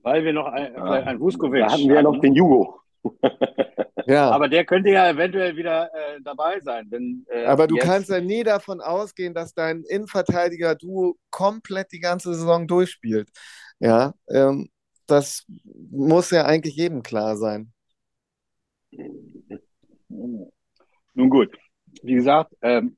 Weil 0.02 0.24
wir 0.24 0.33
noch 0.33 0.46
ein, 0.46 0.72
ja. 0.74 0.83
ein 0.83 1.20
Vuskovic 1.20 1.61
Da 1.61 1.72
hatten 1.72 1.88
wir 1.88 1.96
ja 1.96 2.02
noch 2.02 2.20
den 2.20 2.35
Jugo. 2.35 2.80
Ja. 4.06 4.30
Aber 4.32 4.48
der 4.48 4.64
könnte 4.64 4.90
ja 4.90 5.08
eventuell 5.10 5.56
wieder 5.56 5.90
äh, 5.94 6.20
dabei 6.22 6.60
sein. 6.60 6.86
Wenn, 6.90 7.24
äh, 7.30 7.44
Aber 7.44 7.66
du 7.66 7.76
jetzt... 7.76 7.84
kannst 7.84 8.10
ja 8.10 8.20
nie 8.20 8.42
davon 8.42 8.80
ausgehen, 8.80 9.34
dass 9.34 9.54
dein 9.54 9.82
Innenverteidiger-Duo 9.88 11.16
komplett 11.30 11.92
die 11.92 12.00
ganze 12.00 12.34
Saison 12.34 12.66
durchspielt. 12.66 13.28
Ja, 13.78 14.14
ähm, 14.28 14.70
das 15.06 15.44
muss 15.90 16.30
ja 16.30 16.44
eigentlich 16.44 16.76
jedem 16.76 17.02
klar 17.02 17.36
sein. 17.36 17.72
Nun 20.08 21.30
gut, 21.30 21.56
wie 22.02 22.14
gesagt, 22.14 22.52
ähm, 22.62 22.96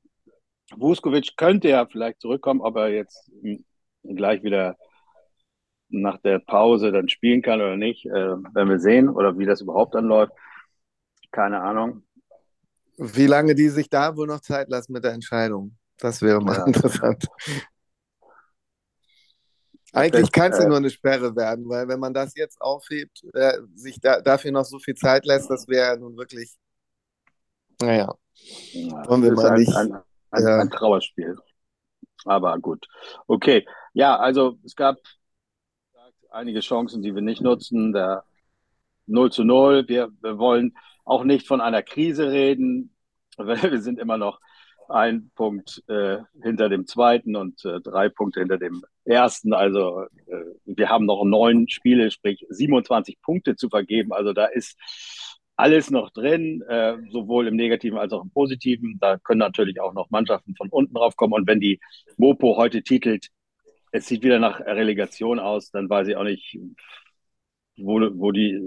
Vuskovic 0.75 1.35
könnte 1.37 1.69
ja 1.69 1.85
vielleicht 1.85 2.21
zurückkommen, 2.21 2.61
ob 2.61 2.75
er 2.75 2.89
jetzt 2.89 3.31
gleich 4.03 4.43
wieder 4.43 4.77
nach 5.89 6.17
der 6.19 6.39
Pause 6.39 6.91
dann 6.91 7.07
spielen 7.07 7.41
kann 7.41 7.61
oder 7.61 7.77
nicht, 7.77 8.05
äh, 8.05 8.11
werden 8.11 8.69
wir 8.69 8.79
sehen 8.79 9.09
oder 9.09 9.37
wie 9.37 9.45
das 9.45 9.61
überhaupt 9.61 9.93
dann 9.95 10.05
läuft. 10.05 10.33
Keine 11.33 11.61
Ahnung. 11.61 12.03
Wie 12.97 13.25
lange 13.25 13.55
die 13.55 13.69
sich 13.69 13.89
da 13.89 14.15
wohl 14.15 14.27
noch 14.27 14.39
Zeit 14.39 14.69
lassen 14.69 14.93
mit 14.93 15.03
der 15.03 15.13
Entscheidung? 15.13 15.75
Das 15.97 16.21
wäre 16.21 16.39
mal 16.39 16.57
ja. 16.57 16.65
interessant. 16.65 17.27
Eigentlich 19.93 20.31
kann 20.31 20.51
es 20.51 20.59
ja 20.59 20.65
äh, 20.65 20.67
nur 20.67 20.77
eine 20.77 20.91
Sperre 20.91 21.35
werden, 21.35 21.67
weil 21.67 21.87
wenn 21.87 21.99
man 21.99 22.13
das 22.13 22.35
jetzt 22.35 22.61
aufhebt, 22.61 23.23
äh, 23.33 23.57
sich 23.73 23.99
da, 23.99 24.21
dafür 24.21 24.51
noch 24.51 24.65
so 24.65 24.77
viel 24.77 24.95
Zeit 24.95 25.25
lässt, 25.25 25.49
das 25.49 25.67
wäre 25.67 25.97
nun 25.97 26.15
wirklich, 26.17 26.55
naja, 27.81 28.13
ja, 28.71 29.07
wollen 29.07 29.23
wir 29.23 29.33
mal 29.33 29.49
ein, 29.49 29.59
nicht. 29.59 29.75
Ein, 29.75 29.93
ein, 30.31 30.43
ja. 30.43 30.59
ein 30.59 30.69
Trauerspiel. 30.69 31.37
Aber 32.25 32.57
gut. 32.59 32.87
Okay. 33.27 33.67
Ja, 33.93 34.17
also 34.17 34.57
es 34.63 34.75
gab 34.75 34.97
einige 36.29 36.59
Chancen, 36.59 37.01
die 37.01 37.13
wir 37.13 37.21
nicht 37.21 37.41
nutzen. 37.41 37.91
Der 37.91 38.23
0 39.07 39.31
zu 39.31 39.43
0. 39.43 39.87
Wir, 39.87 40.09
wir 40.21 40.37
wollen 40.37 40.75
auch 41.05 41.23
nicht 41.23 41.47
von 41.47 41.61
einer 41.61 41.83
Krise 41.83 42.31
reden, 42.31 42.95
weil 43.37 43.61
wir 43.63 43.81
sind 43.81 43.99
immer 43.99 44.17
noch 44.17 44.39
ein 44.89 45.31
Punkt 45.35 45.83
äh, 45.87 46.17
hinter 46.41 46.69
dem 46.69 46.85
zweiten 46.85 47.35
und 47.35 47.63
äh, 47.65 47.79
drei 47.81 48.09
Punkte 48.09 48.41
hinter 48.41 48.57
dem 48.57 48.83
ersten. 49.05 49.53
Also 49.53 50.01
äh, 50.27 50.43
wir 50.65 50.89
haben 50.89 51.05
noch 51.05 51.23
neun 51.23 51.67
Spiele, 51.69 52.11
sprich 52.11 52.45
27 52.49 53.21
Punkte 53.21 53.55
zu 53.55 53.69
vergeben. 53.69 54.13
Also 54.13 54.33
da 54.33 54.45
ist 54.45 54.77
alles 55.55 55.91
noch 55.91 56.09
drin, 56.11 56.61
äh, 56.67 56.97
sowohl 57.09 57.47
im 57.47 57.55
Negativen 57.55 57.97
als 57.97 58.13
auch 58.13 58.23
im 58.23 58.31
Positiven. 58.31 58.97
Da 58.99 59.17
können 59.17 59.39
natürlich 59.39 59.79
auch 59.79 59.93
noch 59.93 60.09
Mannschaften 60.09 60.55
von 60.55 60.69
unten 60.69 60.93
drauf 60.93 61.15
kommen. 61.15 61.33
Und 61.33 61.47
wenn 61.47 61.59
die 61.59 61.79
Mopo 62.17 62.57
heute 62.57 62.81
titelt, 62.83 63.27
es 63.91 64.07
sieht 64.07 64.23
wieder 64.23 64.39
nach 64.39 64.59
Relegation 64.59 65.39
aus, 65.39 65.69
dann 65.69 65.89
weiß 65.89 66.07
ich 66.07 66.15
auch 66.15 66.23
nicht, 66.23 66.57
wo, 67.77 67.99
wo 68.15 68.31
die, 68.31 68.59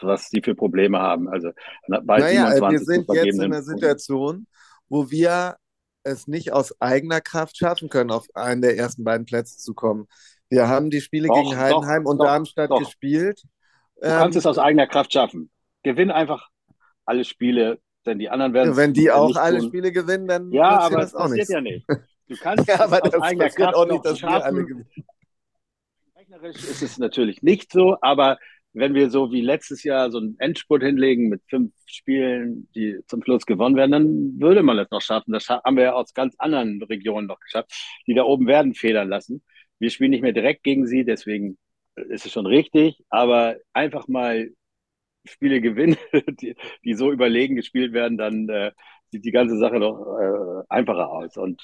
was 0.00 0.30
die 0.30 0.42
für 0.42 0.54
Probleme 0.54 0.98
haben. 0.98 1.28
Also 1.28 1.50
bei 1.88 2.18
naja, 2.18 2.50
27 2.52 2.70
wir 2.70 2.78
sind 2.84 3.12
jetzt 3.12 3.34
in 3.34 3.42
einer 3.42 3.62
Situation, 3.62 4.46
wo 4.88 5.10
wir 5.10 5.56
es 6.02 6.26
nicht 6.26 6.52
aus 6.52 6.80
eigener 6.80 7.20
Kraft 7.20 7.56
schaffen 7.56 7.88
können, 7.88 8.10
auf 8.10 8.26
einen 8.34 8.62
der 8.62 8.76
ersten 8.76 9.04
beiden 9.04 9.26
Plätze 9.26 9.58
zu 9.58 9.74
kommen. 9.74 10.06
Wir 10.48 10.68
haben 10.68 10.90
die 10.90 11.00
Spiele 11.00 11.28
doch, 11.28 11.42
gegen 11.42 11.56
Heidenheim 11.56 12.04
doch, 12.04 12.10
und 12.10 12.18
doch, 12.18 12.26
Darmstadt 12.26 12.70
gespielt. 12.70 13.42
Du 13.96 14.06
ähm, 14.06 14.18
kannst 14.18 14.36
es 14.36 14.46
aus 14.46 14.58
eigener 14.58 14.86
Kraft 14.86 15.12
schaffen. 15.12 15.50
Gewinn 15.82 16.10
einfach 16.10 16.48
alle 17.06 17.24
Spiele, 17.24 17.80
denn 18.06 18.18
die 18.18 18.28
anderen 18.28 18.52
werden. 18.52 18.76
Wenn 18.76 18.92
die 18.92 19.10
auch 19.10 19.34
alle 19.36 19.58
tun. 19.58 19.68
Spiele 19.68 19.92
gewinnen, 19.92 20.26
dann 20.26 20.50
ja, 20.52 20.78
aber 20.80 20.98
das 20.98 21.14
auch 21.14 21.28
nicht. 21.28 21.48
ja 21.48 21.60
nicht. 21.60 21.86
Du 21.88 22.36
kannst 22.36 22.68
ja, 22.68 22.80
aber 22.80 23.00
das 23.00 23.14
eigener 23.20 23.50
Kraft 23.50 23.74
auch 23.74 23.86
nicht, 23.86 24.04
dass 24.04 24.18
schaffen. 24.18 24.34
wir 24.34 24.44
alle 24.44 24.64
gewinnen. 24.64 24.88
Rechnerisch 26.16 26.56
ist 26.56 26.82
es 26.82 26.98
natürlich 26.98 27.42
nicht 27.42 27.72
so, 27.72 27.96
aber 28.00 28.38
wenn 28.74 28.94
wir 28.94 29.08
so 29.10 29.32
wie 29.32 29.40
letztes 29.40 29.84
Jahr 29.84 30.10
so 30.10 30.18
einen 30.18 30.36
Endspurt 30.38 30.82
hinlegen 30.82 31.28
mit 31.28 31.42
fünf 31.48 31.72
Spielen, 31.86 32.68
die 32.74 32.98
zum 33.06 33.22
Schluss 33.22 33.46
gewonnen 33.46 33.76
werden, 33.76 33.92
dann 33.92 34.40
würde 34.40 34.62
man 34.62 34.76
das 34.76 34.90
noch 34.90 35.00
schaffen. 35.00 35.32
Das 35.32 35.48
haben 35.48 35.76
wir 35.76 35.84
ja 35.84 35.92
aus 35.94 36.12
ganz 36.12 36.34
anderen 36.38 36.82
Regionen 36.82 37.28
noch 37.28 37.40
geschafft. 37.40 37.72
Die 38.06 38.14
da 38.14 38.24
oben 38.24 38.46
werden 38.46 38.74
federn 38.74 39.08
lassen. 39.08 39.42
Wir 39.78 39.90
spielen 39.90 40.10
nicht 40.10 40.22
mehr 40.22 40.32
direkt 40.32 40.64
gegen 40.64 40.86
sie, 40.86 41.04
deswegen 41.04 41.56
ist 41.96 42.26
es 42.26 42.32
schon 42.32 42.46
richtig, 42.46 42.98
aber 43.10 43.56
einfach 43.72 44.08
mal 44.08 44.50
Spiele 45.24 45.60
gewinnen, 45.60 45.96
die, 46.40 46.56
die 46.84 46.94
so 46.94 47.12
überlegen 47.12 47.56
gespielt 47.56 47.92
werden, 47.92 48.18
dann 48.18 48.48
äh, 48.48 48.72
sieht 49.10 49.24
die 49.24 49.32
ganze 49.32 49.56
Sache 49.58 49.78
doch 49.80 50.18
äh, 50.18 50.64
einfacher 50.68 51.10
aus. 51.10 51.36
Und 51.36 51.62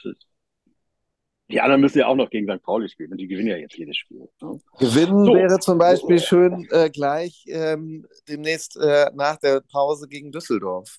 die 1.51 1.61
anderen 1.61 1.81
müssen 1.81 1.99
ja 1.99 2.07
auch 2.07 2.17
noch 2.17 2.31
gegen 2.31 2.47
St. 2.47 2.63
Pauli 2.63 2.89
spielen 2.89 3.13
und 3.13 3.19
die 3.19 3.27
gewinnen 3.27 3.49
ja 3.49 3.57
jetzt 3.57 3.77
jedes 3.77 3.97
Spiel. 3.97 4.29
Ne? 4.41 4.61
Gewinnen 4.79 5.25
so. 5.25 5.35
wäre 5.35 5.59
zum 5.59 5.79
Beispiel 5.79 6.19
schön 6.19 6.67
äh, 6.71 6.91
gleich 6.91 7.45
ähm, 7.49 8.07
demnächst 8.29 8.77
äh, 8.77 9.11
nach 9.15 9.37
der 9.39 9.63
Pause 9.71 10.09
gegen 10.09 10.33
Düsseldorf. 10.33 10.99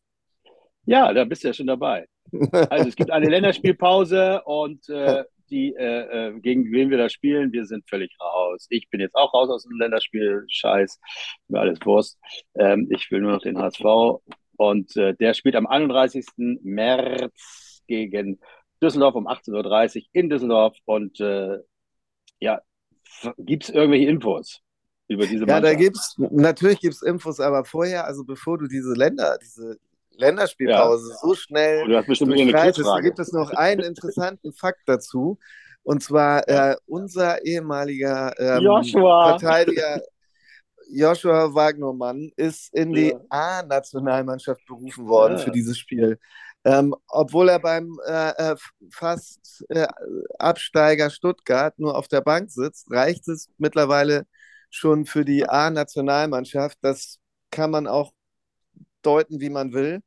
Ja, 0.85 1.13
da 1.13 1.25
bist 1.25 1.43
du 1.43 1.49
ja 1.49 1.53
schon 1.53 1.67
dabei. 1.67 2.05
Also 2.69 2.87
es 2.87 2.95
gibt 2.95 3.11
eine 3.11 3.29
Länderspielpause 3.29 4.41
und 4.45 4.87
äh, 4.89 5.23
die, 5.49 5.75
äh, 5.75 6.29
äh, 6.29 6.39
gegen 6.39 6.71
wen 6.71 6.89
wir 6.89 6.97
da 6.97 7.09
spielen, 7.09 7.51
wir 7.51 7.65
sind 7.65 7.87
völlig 7.89 8.15
raus. 8.19 8.67
Ich 8.69 8.89
bin 8.89 9.01
jetzt 9.01 9.15
auch 9.15 9.33
raus 9.33 9.49
aus 9.49 9.63
dem 9.63 9.77
Länderspiel, 9.77 10.45
scheiß, 10.47 10.99
mir 11.49 11.59
alles 11.59 11.79
Wurst. 11.83 12.17
Ähm, 12.55 12.87
ich 12.89 13.11
will 13.11 13.21
nur 13.21 13.33
noch 13.33 13.41
den 13.41 13.57
HSV 13.57 13.83
und 14.57 14.95
äh, 14.95 15.13
der 15.15 15.33
spielt 15.33 15.55
am 15.55 15.67
31. 15.67 16.25
März 16.63 17.83
gegen 17.87 18.39
Düsseldorf 18.81 19.15
um 19.15 19.27
18.30 19.27 19.97
Uhr 19.97 20.03
in 20.13 20.29
Düsseldorf. 20.29 20.75
Und 20.85 21.19
äh, 21.19 21.59
ja, 22.39 22.61
gibt 23.37 23.63
es 23.63 23.69
irgendwelche 23.69 24.09
Infos 24.09 24.61
über 25.07 25.25
diese 25.25 25.45
Mannschaft? 25.45 25.63
Ja, 25.63 25.71
da 25.71 25.73
gibt 25.75 25.97
es, 25.97 26.15
natürlich 26.17 26.79
gibt 26.79 26.95
es 26.95 27.01
Infos, 27.01 27.39
aber 27.39 27.65
vorher, 27.65 28.05
also 28.05 28.23
bevor 28.23 28.57
du 28.57 28.67
diese 28.67 28.93
Länder, 28.93 29.37
diese 29.41 29.77
Länderspielpause 30.11 31.09
ja. 31.09 31.17
so 31.17 31.35
schnell 31.35 31.83
oh, 31.83 32.25
durchreitest, 32.25 32.87
da 32.87 32.99
gibt 32.99 33.19
es 33.19 33.31
noch 33.31 33.51
einen 33.51 33.81
interessanten 33.81 34.53
Fakt 34.53 34.81
dazu. 34.85 35.37
Und 35.83 36.03
zwar 36.03 36.47
äh, 36.47 36.75
unser 36.85 37.43
ehemaliger 37.43 38.33
ähm, 38.39 38.83
Verteidiger 38.91 40.01
Joshua 40.93 41.53
Wagnermann 41.53 42.31
ist 42.35 42.73
in 42.73 42.91
die 42.91 43.15
A-Nationalmannschaft 43.29 44.65
berufen 44.65 45.07
worden 45.07 45.37
ja. 45.37 45.43
für 45.43 45.51
dieses 45.51 45.77
Spiel. 45.79 46.19
Ähm, 46.63 46.95
obwohl 47.07 47.49
er 47.49 47.59
beim 47.59 47.97
äh, 48.05 48.51
äh, 48.51 48.55
fast 48.91 49.65
äh, 49.69 49.87
Absteiger 50.37 51.09
Stuttgart 51.09 51.77
nur 51.79 51.97
auf 51.97 52.07
der 52.07 52.21
Bank 52.21 52.51
sitzt, 52.51 52.91
reicht 52.91 53.27
es 53.27 53.49
mittlerweile 53.57 54.25
schon 54.69 55.05
für 55.05 55.25
die 55.25 55.47
A-Nationalmannschaft. 55.49 56.77
Das 56.81 57.17
kann 57.49 57.71
man 57.71 57.87
auch 57.87 58.13
deuten, 59.01 59.41
wie 59.41 59.49
man 59.49 59.73
will. 59.73 60.01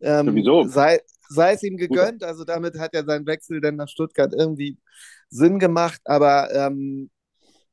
Ähm, 0.00 0.34
Wieso? 0.34 0.64
Sei, 0.64 1.00
sei 1.28 1.52
es 1.52 1.62
ihm 1.62 1.76
gegönnt, 1.76 2.24
also 2.24 2.44
damit 2.44 2.78
hat 2.78 2.94
ja 2.94 3.04
sein 3.04 3.26
Wechsel 3.26 3.60
dann 3.60 3.76
nach 3.76 3.88
Stuttgart 3.88 4.32
irgendwie 4.34 4.78
Sinn 5.28 5.58
gemacht, 5.58 6.00
aber 6.04 6.50
ähm, 6.54 7.10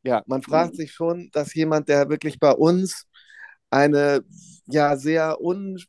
ja, 0.03 0.23
man 0.27 0.41
fragt 0.41 0.73
mhm. 0.73 0.77
sich 0.77 0.91
schon, 0.91 1.29
dass 1.31 1.53
jemand, 1.53 1.89
der 1.89 2.09
wirklich 2.09 2.39
bei 2.39 2.51
uns 2.51 3.07
eine 3.69 4.23
ja 4.67 4.97
sehr 4.97 5.41
un 5.41 5.79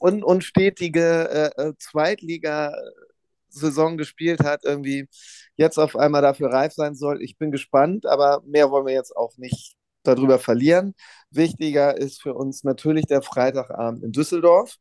un 0.00 0.22
unstetige 0.22 1.52
äh, 1.56 1.68
äh, 1.68 1.72
Zweitliga-Saison 1.78 3.96
gespielt 3.98 4.44
hat, 4.44 4.64
irgendwie 4.64 5.08
jetzt 5.56 5.78
auf 5.78 5.96
einmal 5.96 6.22
dafür 6.22 6.52
reif 6.52 6.72
sein 6.74 6.94
soll. 6.94 7.22
Ich 7.22 7.38
bin 7.38 7.50
gespannt, 7.50 8.06
aber 8.06 8.42
mehr 8.46 8.70
wollen 8.70 8.86
wir 8.86 8.94
jetzt 8.94 9.16
auch 9.16 9.36
nicht 9.36 9.74
darüber 10.02 10.38
verlieren. 10.38 10.94
Wichtiger 11.30 11.96
ist 11.96 12.22
für 12.22 12.34
uns 12.34 12.64
natürlich 12.64 13.06
der 13.06 13.22
Freitagabend 13.22 14.02
in 14.04 14.12
Düsseldorf. 14.12 14.76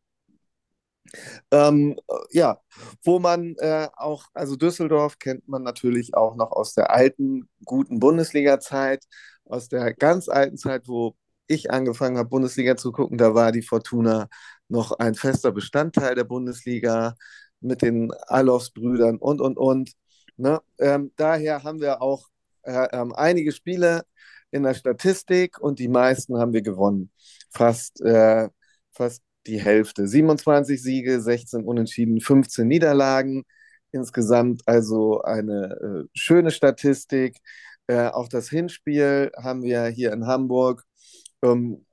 Ähm, 1.52 1.98
ja, 2.32 2.60
wo 3.04 3.20
man 3.20 3.56
äh, 3.60 3.88
auch, 3.96 4.26
also 4.34 4.56
Düsseldorf 4.56 5.20
kennt 5.20 5.48
man 5.48 5.64
natürlich 5.64 6.16
auch 6.16 6.36
noch 6.36 6.52
aus 6.52 6.74
der 6.74 6.92
alten, 6.92 7.50
guten 7.66 8.00
Bundesliga-Zeit, 8.00 9.06
aus 9.46 9.70
der 9.70 9.94
ganz 9.94 10.30
alten 10.30 10.58
Zeit, 10.58 10.88
wo 10.88 11.16
ich 11.48 11.72
angefangen 11.72 12.18
habe, 12.18 12.30
Bundesliga 12.30 12.78
zu 12.78 12.92
gucken. 12.92 13.18
Da 13.18 13.34
war 13.36 13.52
die 13.52 13.62
Fortuna 13.62 14.28
noch 14.70 14.92
ein 15.00 15.16
fester 15.16 15.52
Bestandteil 15.52 16.16
der 16.16 16.26
Bundesliga 16.26 17.16
mit 17.62 17.82
den 17.82 18.12
Alofs-Brüdern 18.28 19.18
und, 19.18 19.42
und, 19.42 19.58
und. 19.58 19.92
Ne? 20.38 20.62
Ähm, 20.80 21.12
daher 21.16 21.64
haben 21.64 21.82
wir 21.82 22.02
auch 22.02 22.28
äh, 22.64 22.88
ähm, 22.92 23.14
einige 23.16 23.52
Spiele 23.52 24.04
in 24.52 24.64
der 24.64 24.74
Statistik 24.74 25.60
und 25.60 25.80
die 25.80 25.88
meisten 25.88 26.38
haben 26.38 26.54
wir 26.54 26.62
gewonnen. 26.62 27.12
Fast, 27.50 28.02
äh, 28.02 28.50
fast 28.92 29.24
die 29.48 29.62
Hälfte. 29.62 30.08
27 30.08 30.82
Siege, 30.82 31.22
16 31.22 31.64
Unentschieden, 31.64 32.22
15 32.22 32.68
Niederlagen. 32.68 33.46
Insgesamt 33.92 34.64
also 34.68 35.22
eine 35.22 36.06
äh, 36.06 36.10
schöne 36.14 36.52
Statistik. 36.52 37.38
Äh, 37.88 38.10
auch 38.10 38.28
das 38.28 38.50
Hinspiel 38.50 39.32
haben 39.38 39.64
wir 39.64 39.86
hier 39.88 40.12
in 40.14 40.28
Hamburg 40.28 40.84
ähm, 41.52 41.86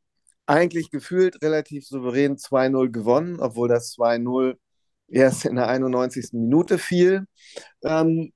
eigentlich 0.46 0.90
gefühlt 0.90 1.42
relativ 1.42 1.86
souverän 1.86 2.36
2-0 2.36 2.90
gewonnen, 2.90 3.40
obwohl 3.40 3.68
das 3.68 3.92
2-0 3.96 4.56
erst 5.08 5.44
in 5.46 5.56
der 5.56 5.68
91. 5.68 6.32
Minute 6.32 6.78
fiel. 6.78 7.26
Ähm, 7.82 8.32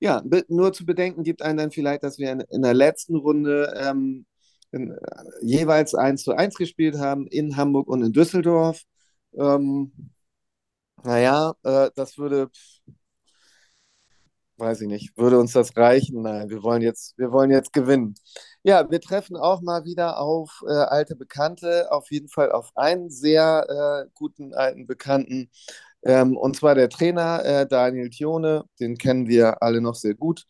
ja, 0.00 0.22
nur 0.48 0.72
zu 0.72 0.84
bedenken 0.86 1.22
gibt 1.24 1.42
einen 1.42 1.58
dann 1.58 1.70
vielleicht, 1.70 2.02
dass 2.04 2.18
wir 2.18 2.32
in, 2.32 2.40
in 2.50 2.62
der 2.62 2.74
letzten 2.74 3.16
Runde 3.16 3.74
ähm, 3.78 4.26
in, 4.72 4.90
äh, 4.92 4.96
jeweils 5.42 5.94
1 5.94 6.24
zu 6.24 6.32
1 6.34 6.56
gespielt 6.56 6.98
haben, 6.98 7.26
in 7.28 7.56
Hamburg 7.56 7.88
und 7.88 8.02
in 8.02 8.12
Düsseldorf. 8.12 8.82
Ähm, 9.34 9.92
naja, 11.04 11.54
äh, 11.64 11.90
das 11.94 12.18
würde, 12.18 12.50
weiß 14.56 14.80
ich 14.82 14.88
nicht, 14.88 15.16
würde 15.16 15.38
uns 15.38 15.52
das 15.52 15.76
reichen? 15.76 16.22
Nein, 16.22 16.48
wir 16.50 16.62
wollen 16.62 16.82
jetzt, 16.82 17.16
wir 17.18 17.32
wollen 17.32 17.50
jetzt 17.50 17.72
gewinnen. 17.72 18.14
Ja, 18.66 18.90
wir 18.90 19.00
treffen 19.00 19.36
auch 19.36 19.60
mal 19.60 19.84
wieder 19.84 20.18
auf 20.18 20.62
äh, 20.66 20.70
alte 20.72 21.16
Bekannte, 21.16 21.92
auf 21.92 22.10
jeden 22.10 22.28
Fall 22.28 22.50
auf 22.50 22.72
einen 22.76 23.10
sehr 23.10 24.06
äh, 24.06 24.10
guten 24.14 24.54
alten 24.54 24.86
Bekannten, 24.86 25.50
ähm, 26.04 26.36
und 26.36 26.56
zwar 26.56 26.74
der 26.76 26.90
Trainer 26.90 27.44
äh, 27.44 27.66
Daniel 27.68 28.10
Thione, 28.10 28.64
den 28.80 28.98
kennen 28.98 29.28
wir 29.28 29.62
alle 29.62 29.80
noch 29.82 29.96
sehr 29.96 30.14
gut. 30.14 30.46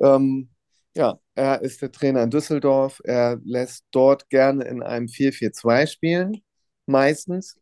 Ähm, 0.00 0.50
ja, 0.96 1.20
er 1.36 1.62
ist 1.62 1.82
der 1.82 1.92
Trainer 1.92 2.24
in 2.24 2.30
Düsseldorf. 2.32 3.00
Er 3.04 3.38
lässt 3.44 3.84
dort 3.92 4.28
gerne 4.30 4.64
in 4.64 4.82
einem 4.82 5.08
4-4-2 5.08 5.86
spielen, 5.86 6.42
meistens. 6.86 7.56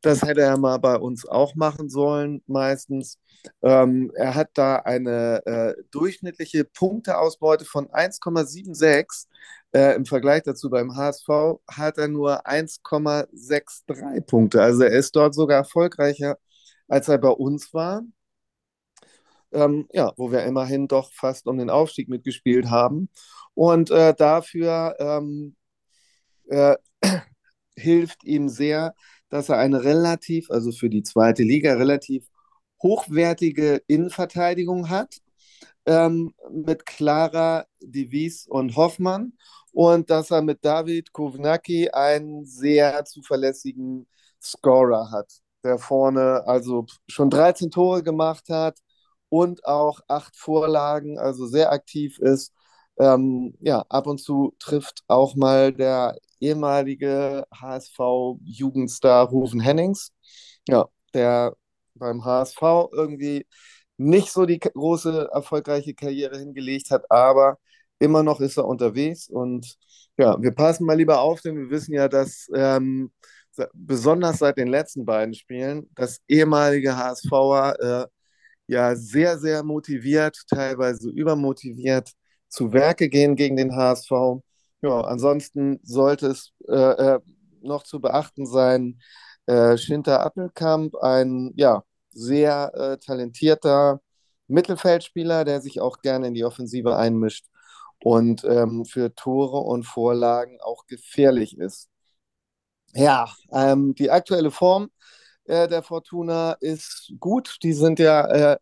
Das 0.00 0.22
hätte 0.22 0.42
er 0.42 0.58
mal 0.58 0.78
bei 0.78 0.96
uns 0.96 1.26
auch 1.26 1.54
machen 1.54 1.88
sollen, 1.88 2.42
meistens. 2.46 3.18
Ähm, 3.62 4.10
er 4.14 4.34
hat 4.34 4.50
da 4.54 4.76
eine 4.76 5.44
äh, 5.46 5.74
durchschnittliche 5.90 6.64
Punkteausbeute 6.64 7.64
von 7.64 7.88
1,76. 7.88 9.26
Äh, 9.72 9.96
Im 9.96 10.06
Vergleich 10.06 10.42
dazu 10.44 10.70
beim 10.70 10.94
HSV 10.96 11.28
hat 11.68 11.98
er 11.98 12.08
nur 12.08 12.46
1,63 12.46 14.20
Punkte. 14.22 14.62
Also 14.62 14.82
er 14.84 14.92
ist 14.92 15.16
dort 15.16 15.34
sogar 15.34 15.58
erfolgreicher, 15.58 16.38
als 16.88 17.08
er 17.08 17.18
bei 17.18 17.30
uns 17.30 17.72
war. 17.74 18.02
Ähm, 19.52 19.88
ja, 19.92 20.12
wo 20.16 20.32
wir 20.32 20.44
immerhin 20.44 20.88
doch 20.88 21.12
fast 21.12 21.46
um 21.46 21.58
den 21.58 21.70
Aufstieg 21.70 22.08
mitgespielt 22.08 22.70
haben. 22.70 23.08
Und 23.54 23.90
äh, 23.90 24.14
dafür 24.14 24.96
ähm, 24.98 25.56
äh, 26.48 26.76
hilft 27.76 28.24
ihm 28.24 28.48
sehr, 28.48 28.94
dass 29.34 29.48
er 29.48 29.58
eine 29.58 29.82
relativ, 29.82 30.48
also 30.52 30.70
für 30.70 30.88
die 30.88 31.02
zweite 31.02 31.42
Liga, 31.42 31.74
relativ 31.74 32.28
hochwertige 32.80 33.82
Innenverteidigung 33.88 34.90
hat. 34.90 35.16
Ähm, 35.86 36.34
mit 36.52 36.86
Clara, 36.86 37.66
Devis 37.80 38.46
und 38.46 38.76
Hoffmann. 38.76 39.32
Und 39.72 40.08
dass 40.08 40.30
er 40.30 40.40
mit 40.40 40.64
David 40.64 41.12
Kovnacki 41.12 41.90
einen 41.90 42.46
sehr 42.46 43.04
zuverlässigen 43.04 44.06
Scorer 44.40 45.10
hat, 45.10 45.32
der 45.64 45.78
vorne 45.78 46.44
also 46.46 46.86
schon 47.08 47.28
13 47.28 47.72
Tore 47.72 48.04
gemacht 48.04 48.48
hat 48.50 48.78
und 49.30 49.64
auch 49.66 49.98
acht 50.06 50.36
Vorlagen, 50.36 51.18
also 51.18 51.46
sehr 51.46 51.72
aktiv 51.72 52.20
ist. 52.20 52.52
Ähm, 52.98 53.54
ja, 53.60 53.84
ab 53.88 54.06
und 54.06 54.18
zu 54.20 54.54
trifft 54.60 55.02
auch 55.08 55.34
mal 55.34 55.72
der 55.72 56.16
ehemalige 56.40 57.44
HSV-Jugendstar 57.52 59.28
Rufen 59.28 59.60
Hennings, 59.60 60.12
ja, 60.68 60.88
der 61.14 61.56
beim 61.94 62.24
HSV 62.24 62.62
irgendwie 62.92 63.46
nicht 63.96 64.30
so 64.32 64.46
die 64.46 64.58
große 64.60 65.28
erfolgreiche 65.32 65.94
Karriere 65.94 66.38
hingelegt 66.38 66.90
hat, 66.90 67.10
aber 67.10 67.58
immer 67.98 68.22
noch 68.22 68.40
ist 68.40 68.56
er 68.58 68.66
unterwegs 68.66 69.28
und 69.28 69.76
ja, 70.16 70.40
wir 70.40 70.52
passen 70.52 70.86
mal 70.86 70.96
lieber 70.96 71.20
auf, 71.20 71.40
denn 71.40 71.56
wir 71.56 71.70
wissen 71.70 71.94
ja, 71.94 72.08
dass 72.08 72.48
ähm, 72.54 73.12
besonders 73.74 74.38
seit 74.38 74.56
den 74.58 74.68
letzten 74.68 75.04
beiden 75.04 75.34
Spielen 75.34 75.88
das 75.94 76.20
ehemalige 76.28 76.96
HSVer 76.96 77.76
äh, 77.80 78.06
ja 78.66 78.96
sehr, 78.96 79.38
sehr 79.38 79.62
motiviert, 79.62 80.36
teilweise 80.48 81.10
übermotiviert 81.10 82.12
zu 82.54 82.72
Werke 82.72 83.08
gehen 83.08 83.36
gegen 83.36 83.56
den 83.56 83.74
HSV. 83.76 84.10
Ja, 84.82 85.00
ansonsten 85.00 85.80
sollte 85.82 86.28
es 86.28 86.52
äh, 86.68 86.74
äh, 86.74 87.20
noch 87.62 87.82
zu 87.82 88.00
beachten 88.00 88.46
sein, 88.46 89.00
äh, 89.46 89.76
Schinter 89.76 90.20
Appelkamp, 90.20 90.94
ein 90.96 91.52
ja, 91.56 91.82
sehr 92.10 92.72
äh, 92.74 92.98
talentierter 92.98 94.00
Mittelfeldspieler, 94.46 95.44
der 95.44 95.60
sich 95.60 95.80
auch 95.80 95.98
gerne 96.00 96.28
in 96.28 96.34
die 96.34 96.44
Offensive 96.44 96.96
einmischt 96.96 97.46
und 98.02 98.44
ähm, 98.44 98.84
für 98.84 99.14
Tore 99.14 99.58
und 99.58 99.84
Vorlagen 99.84 100.58
auch 100.60 100.86
gefährlich 100.86 101.58
ist. 101.58 101.88
Ja, 102.92 103.28
ähm, 103.52 103.94
die 103.94 104.10
aktuelle 104.10 104.50
Form 104.50 104.90
äh, 105.46 105.66
der 105.66 105.82
Fortuna 105.82 106.52
ist 106.60 107.12
gut. 107.18 107.56
Die 107.62 107.72
sind 107.72 107.98
ja 107.98 108.26
äh, 108.52 108.58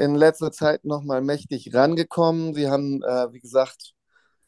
in 0.00 0.14
letzter 0.14 0.50
Zeit 0.52 0.84
nochmal 0.84 1.20
mächtig 1.22 1.74
rangekommen. 1.74 2.54
Sie 2.54 2.68
haben, 2.68 3.02
äh, 3.02 3.32
wie 3.32 3.40
gesagt, 3.40 3.92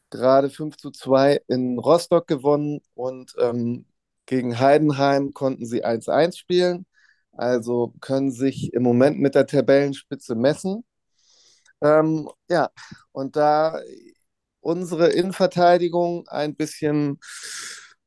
gerade 0.09 0.49
5 0.49 0.77
zu 0.77 0.91
2 0.91 1.41
in 1.47 1.79
Rostock 1.79 2.27
gewonnen 2.27 2.81
und 2.95 3.35
ähm, 3.39 3.85
gegen 4.25 4.59
Heidenheim 4.59 5.33
konnten 5.33 5.65
sie 5.65 5.85
1-1 5.85 6.37
spielen. 6.37 6.85
Also 7.33 7.93
können 8.01 8.31
sich 8.31 8.73
im 8.73 8.83
Moment 8.83 9.19
mit 9.19 9.35
der 9.35 9.47
Tabellenspitze 9.47 10.35
messen. 10.35 10.85
Ähm, 11.81 12.29
ja, 12.49 12.69
und 13.11 13.35
da 13.35 13.79
unsere 14.61 15.09
Innenverteidigung 15.09 16.27
ein 16.29 16.55
bisschen 16.55 17.19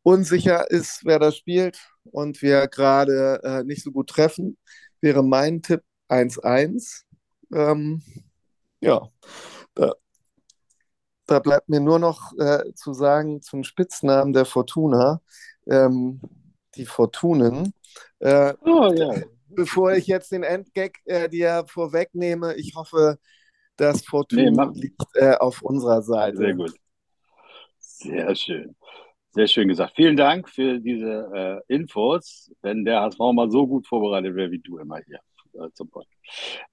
unsicher 0.03 0.71
ist, 0.71 1.03
wer 1.05 1.19
da 1.19 1.33
spielt 1.33 1.79
und 2.05 2.43
wir 2.43 2.69
gerade 2.69 3.41
äh, 3.45 3.65
nicht 3.65 3.83
so 3.83 3.93
gut 3.93 4.09
treffen, 4.09 4.57
wäre 5.01 5.23
mein 5.25 5.63
Tipp 5.63 5.83
1-1. 6.09 7.06
Ähm, 7.53 8.03
ja, 8.81 9.09
da, 9.75 9.93
da, 11.27 11.39
bleibt 11.39 11.69
mir 11.69 11.81
nur 11.81 11.99
noch 11.99 12.33
äh, 12.39 12.73
zu 12.75 12.93
sagen 12.93 13.41
zum 13.41 13.65
Spitznamen 13.65 14.33
der 14.33 14.45
Fortuna, 14.45 15.21
ähm, 15.67 16.21
die 16.75 16.87
Fortunen. 16.87 17.73
Äh, 18.19 18.55
oh, 18.65 18.93
ja. 18.93 19.15
Bevor 19.49 19.93
ich 19.93 20.07
jetzt 20.07 20.33
den 20.33 20.43
Endgag 20.43 20.99
äh, 21.05 21.29
dir 21.29 21.65
vorwegnehme, 21.69 22.55
ich 22.57 22.75
hoffe, 22.75 23.19
das 23.77 24.05
Fortuna 24.05 24.67
nee, 24.67 24.81
liegt 24.81 25.03
äh, 25.15 25.37
auf 25.37 25.63
unserer 25.63 26.03
Seite. 26.03 26.37
Sehr 26.39 26.55
gut. 26.55 26.75
Sehr 27.79 28.35
schön. 28.35 28.77
Sehr 29.31 29.47
schön 29.47 29.69
gesagt. 29.69 29.95
Vielen 29.97 30.17
Dank 30.17 30.49
für 30.49 30.81
diese 30.81 31.63
äh, 31.69 31.75
Infos. 31.75 32.51
Wenn 32.63 32.85
der 32.85 33.03
HSV 33.03 33.19
mal 33.33 33.51
so 33.51 33.67
gut 33.67 33.87
vorbereitet 33.87 34.35
wäre 34.35 34.51
wie 34.51 34.61
du 34.61 34.79
immer 34.79 34.99
hier 35.07 35.21
zum 35.73 35.91
Podcast. 35.91 36.19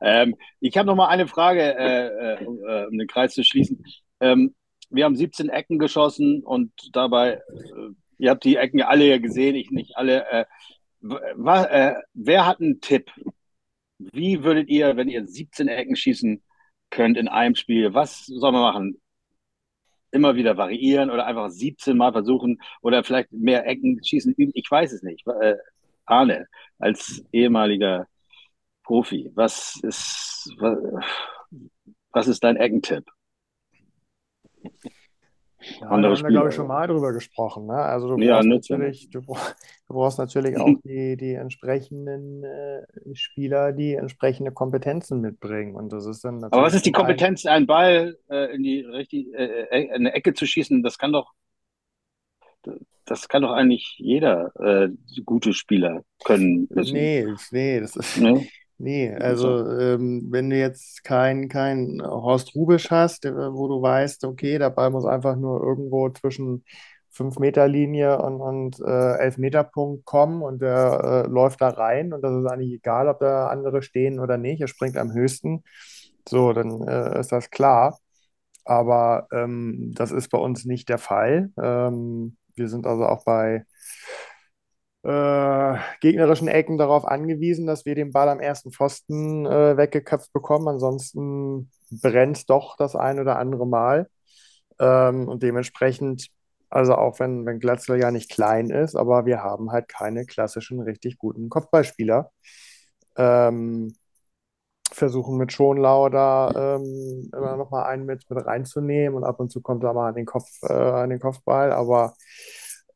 Ähm, 0.02 0.36
ich 0.60 0.78
habe 0.78 0.88
noch 0.88 0.96
mal 0.96 1.08
eine 1.08 1.28
Frage, 1.28 1.62
äh, 1.62 2.36
äh, 2.36 2.86
um 2.86 2.98
den 2.98 3.08
Kreis 3.08 3.34
zu 3.34 3.44
schließen. 3.44 3.84
Ähm, 4.20 4.56
wir 4.90 5.06
haben 5.06 5.16
17 5.16 5.50
Ecken 5.50 5.80
geschossen 5.80 6.44
und 6.44 6.72
dabei, 6.94 7.34
äh, 7.34 7.40
ihr 8.18 8.32
habt 8.32 8.44
die 8.44 8.58
Ecken 8.58 8.82
alle 8.82 9.06
ja 9.06 9.18
gesehen, 9.18 9.56
ich 9.56 9.72
nicht 9.72 9.98
alle. 9.98 10.26
Äh, 10.30 10.46
wer 11.02 12.46
hat 12.46 12.62
einen 12.62 12.80
Tipp? 12.80 13.12
Wie 13.98 14.44
würdet 14.44 14.70
ihr, 14.70 14.96
wenn 14.96 15.10
ihr 15.10 15.28
17 15.28 15.68
Ecken 15.68 15.96
schießen 15.96 16.42
könnt 16.94 17.18
in 17.18 17.28
einem 17.28 17.56
Spiel. 17.56 17.94
Was 17.94 18.26
soll 18.26 18.52
man 18.52 18.62
machen? 18.62 19.02
Immer 20.12 20.36
wieder 20.36 20.58
variieren 20.58 21.10
oder 21.10 21.26
einfach 21.26 21.50
17 21.50 21.98
Mal 21.98 22.14
versuchen 22.14 22.62
oder 22.82 23.04
vielleicht 23.04 23.32
mehr 23.32 23.66
Ecken 23.68 24.00
schießen 24.04 24.34
üben? 24.36 24.52
Ich 24.54 24.70
weiß 24.70 24.94
es 24.94 25.02
nicht. 25.02 25.26
Äh, 25.42 25.56
Arne, 26.06 26.48
als 26.80 27.26
ehemaliger 27.32 28.08
Profi, 28.84 29.32
was 29.34 29.80
ist, 29.84 30.54
was, 30.60 30.78
was 32.12 32.28
ist 32.28 32.44
dein 32.44 32.58
Eckentipp? 32.58 33.06
Ja, 35.80 35.90
haben 35.90 36.04
wir, 36.04 36.14
glaube 36.16 36.50
ich, 36.50 36.56
schon 36.56 36.68
mal 36.68 36.88
drüber 36.88 37.14
gesprochen. 37.14 37.68
Ne? 37.68 37.76
Also 37.76 38.08
du 38.10 38.16
brauchst, 38.16 38.28
ja, 38.28 38.44
natürlich, 38.44 39.10
du, 39.10 39.22
du, 39.22 39.36
brauchst 39.88 40.18
natürlich 40.18 40.58
auch 40.58 40.68
die, 40.84 41.16
die 41.16 41.34
entsprechenden 41.34 42.44
äh, 42.44 42.84
Spieler, 43.14 43.72
die 43.72 43.94
entsprechende 43.94 44.52
Kompetenzen 44.52 45.22
mitbringen. 45.22 45.76
Und 45.76 45.94
das 45.94 46.06
ist 46.06 46.26
dann 46.26 46.44
Aber 46.44 46.64
was 46.64 46.74
ist 46.74 46.86
die 46.86 46.92
Kompetenz, 46.92 47.46
einen 47.46 47.68
Ball 47.68 48.18
äh, 48.30 48.54
in 48.54 48.64
die 48.64 48.82
richtig, 48.82 49.34
äh, 49.34 49.68
äh, 49.70 49.86
in 49.86 49.92
eine 49.92 50.14
Ecke 50.14 50.34
zu 50.34 50.46
schießen? 50.46 50.84
Das 50.84 50.98
kann 50.98 51.14
doch, 51.14 51.32
das 53.06 53.28
kann 53.30 53.44
doch 53.44 53.52
eigentlich 53.52 53.96
jeder 53.98 54.52
äh, 54.60 54.90
gute 55.24 55.54
Spieler 55.54 56.04
können. 56.26 56.68
Müssen. 56.72 56.94
Nee, 56.94 57.28
nee, 57.52 57.80
das 57.80 57.96
ist. 57.96 58.18
Nee? 58.18 58.50
Nee, 58.84 59.14
also 59.16 59.70
ähm, 59.80 60.28
wenn 60.30 60.50
du 60.50 60.58
jetzt 60.58 61.06
keinen 61.06 61.48
kein 61.48 62.02
Horst 62.04 62.54
Rubisch 62.54 62.92
hast, 62.92 63.24
wo 63.26 63.68
du 63.70 63.82
weißt, 63.82 64.26
okay, 64.26 64.58
der 64.58 64.72
Ball 64.72 64.90
muss 64.90 65.06
einfach 65.06 65.38
nur 65.38 65.62
irgendwo 65.64 66.10
zwischen 66.10 66.66
5-Meter-Linie 67.10 68.20
und, 68.22 68.42
und 68.42 68.80
äh, 68.82 69.18
11-Meter-Punkt 69.20 70.04
kommen 70.06 70.42
und 70.42 70.62
der 70.62 71.26
äh, 71.28 71.30
läuft 71.32 71.62
da 71.62 71.70
rein 71.70 72.12
und 72.12 72.22
das 72.24 72.34
ist 72.36 72.46
eigentlich 72.52 72.74
egal, 72.74 73.08
ob 73.08 73.20
da 73.20 73.48
andere 73.48 73.84
stehen 73.84 74.20
oder 74.20 74.38
nicht, 74.38 74.60
er 74.62 74.68
springt 74.68 74.98
am 74.98 75.14
höchsten. 75.14 75.64
So, 76.28 76.52
dann 76.54 76.86
äh, 76.88 77.20
ist 77.20 77.32
das 77.32 77.50
klar. 77.52 78.00
Aber 78.66 79.28
ähm, 79.32 79.92
das 79.96 80.12
ist 80.12 80.30
bei 80.30 80.38
uns 80.40 80.66
nicht 80.66 80.90
der 80.90 80.98
Fall. 80.98 81.52
Ähm, 81.62 82.38
wir 82.56 82.70
sind 82.70 82.88
also 82.88 83.06
auch 83.06 83.24
bei 83.26 83.66
äh, 85.04 85.78
gegnerischen 86.00 86.48
Ecken 86.48 86.78
darauf 86.78 87.06
angewiesen, 87.06 87.68
dass 87.68 87.86
wir 87.86 87.96
den 87.96 88.12
Ball 88.12 88.30
am 88.30 88.40
ersten 88.40 88.72
Pfosten 88.72 89.46
äh, 89.46 89.78
weggeköpft 89.78 90.32
bekommen. 90.34 90.68
Ansonsten 90.68 91.70
brennt 91.92 92.50
doch 92.50 92.78
das 92.78 92.96
ein 92.96 93.20
oder 93.20 93.38
andere 93.38 93.68
Mal. 93.68 94.10
Ähm, 94.80 95.28
und 95.28 95.44
dementsprechend, 95.44 96.30
also 96.70 96.96
auch 96.96 97.20
wenn, 97.20 97.46
wenn 97.46 97.60
Glatzel 97.60 98.00
ja 98.00 98.12
nicht 98.12 98.32
klein 98.32 98.70
ist, 98.70 98.96
aber 98.96 99.26
wir 99.26 99.44
haben 99.44 99.72
halt 99.72 99.90
keine 99.90 100.26
klassischen, 100.26 100.82
richtig 100.82 101.18
guten 101.18 101.50
Kopfballspieler. 101.50 102.32
Ähm, 103.18 103.94
versuchen 104.92 105.38
mit 105.38 105.52
Schonlau 105.52 106.10
da 106.10 106.76
ähm, 106.76 107.30
immer 107.34 107.58
noch 107.58 107.72
mal 107.72 107.84
einen 107.84 108.06
mit, 108.06 108.30
mit 108.30 108.46
reinzunehmen 108.46 109.18
und 109.18 109.24
ab 109.24 109.40
und 109.40 109.52
zu 109.52 109.62
kommt 109.62 109.84
er 109.84 109.94
mal 109.94 110.10
an 110.10 110.16
den 110.16 110.26
Kopf, 110.26 110.48
äh, 110.64 110.74
an 110.74 111.10
den 111.10 111.20
Kopfball, 111.20 111.72
aber 111.72 112.14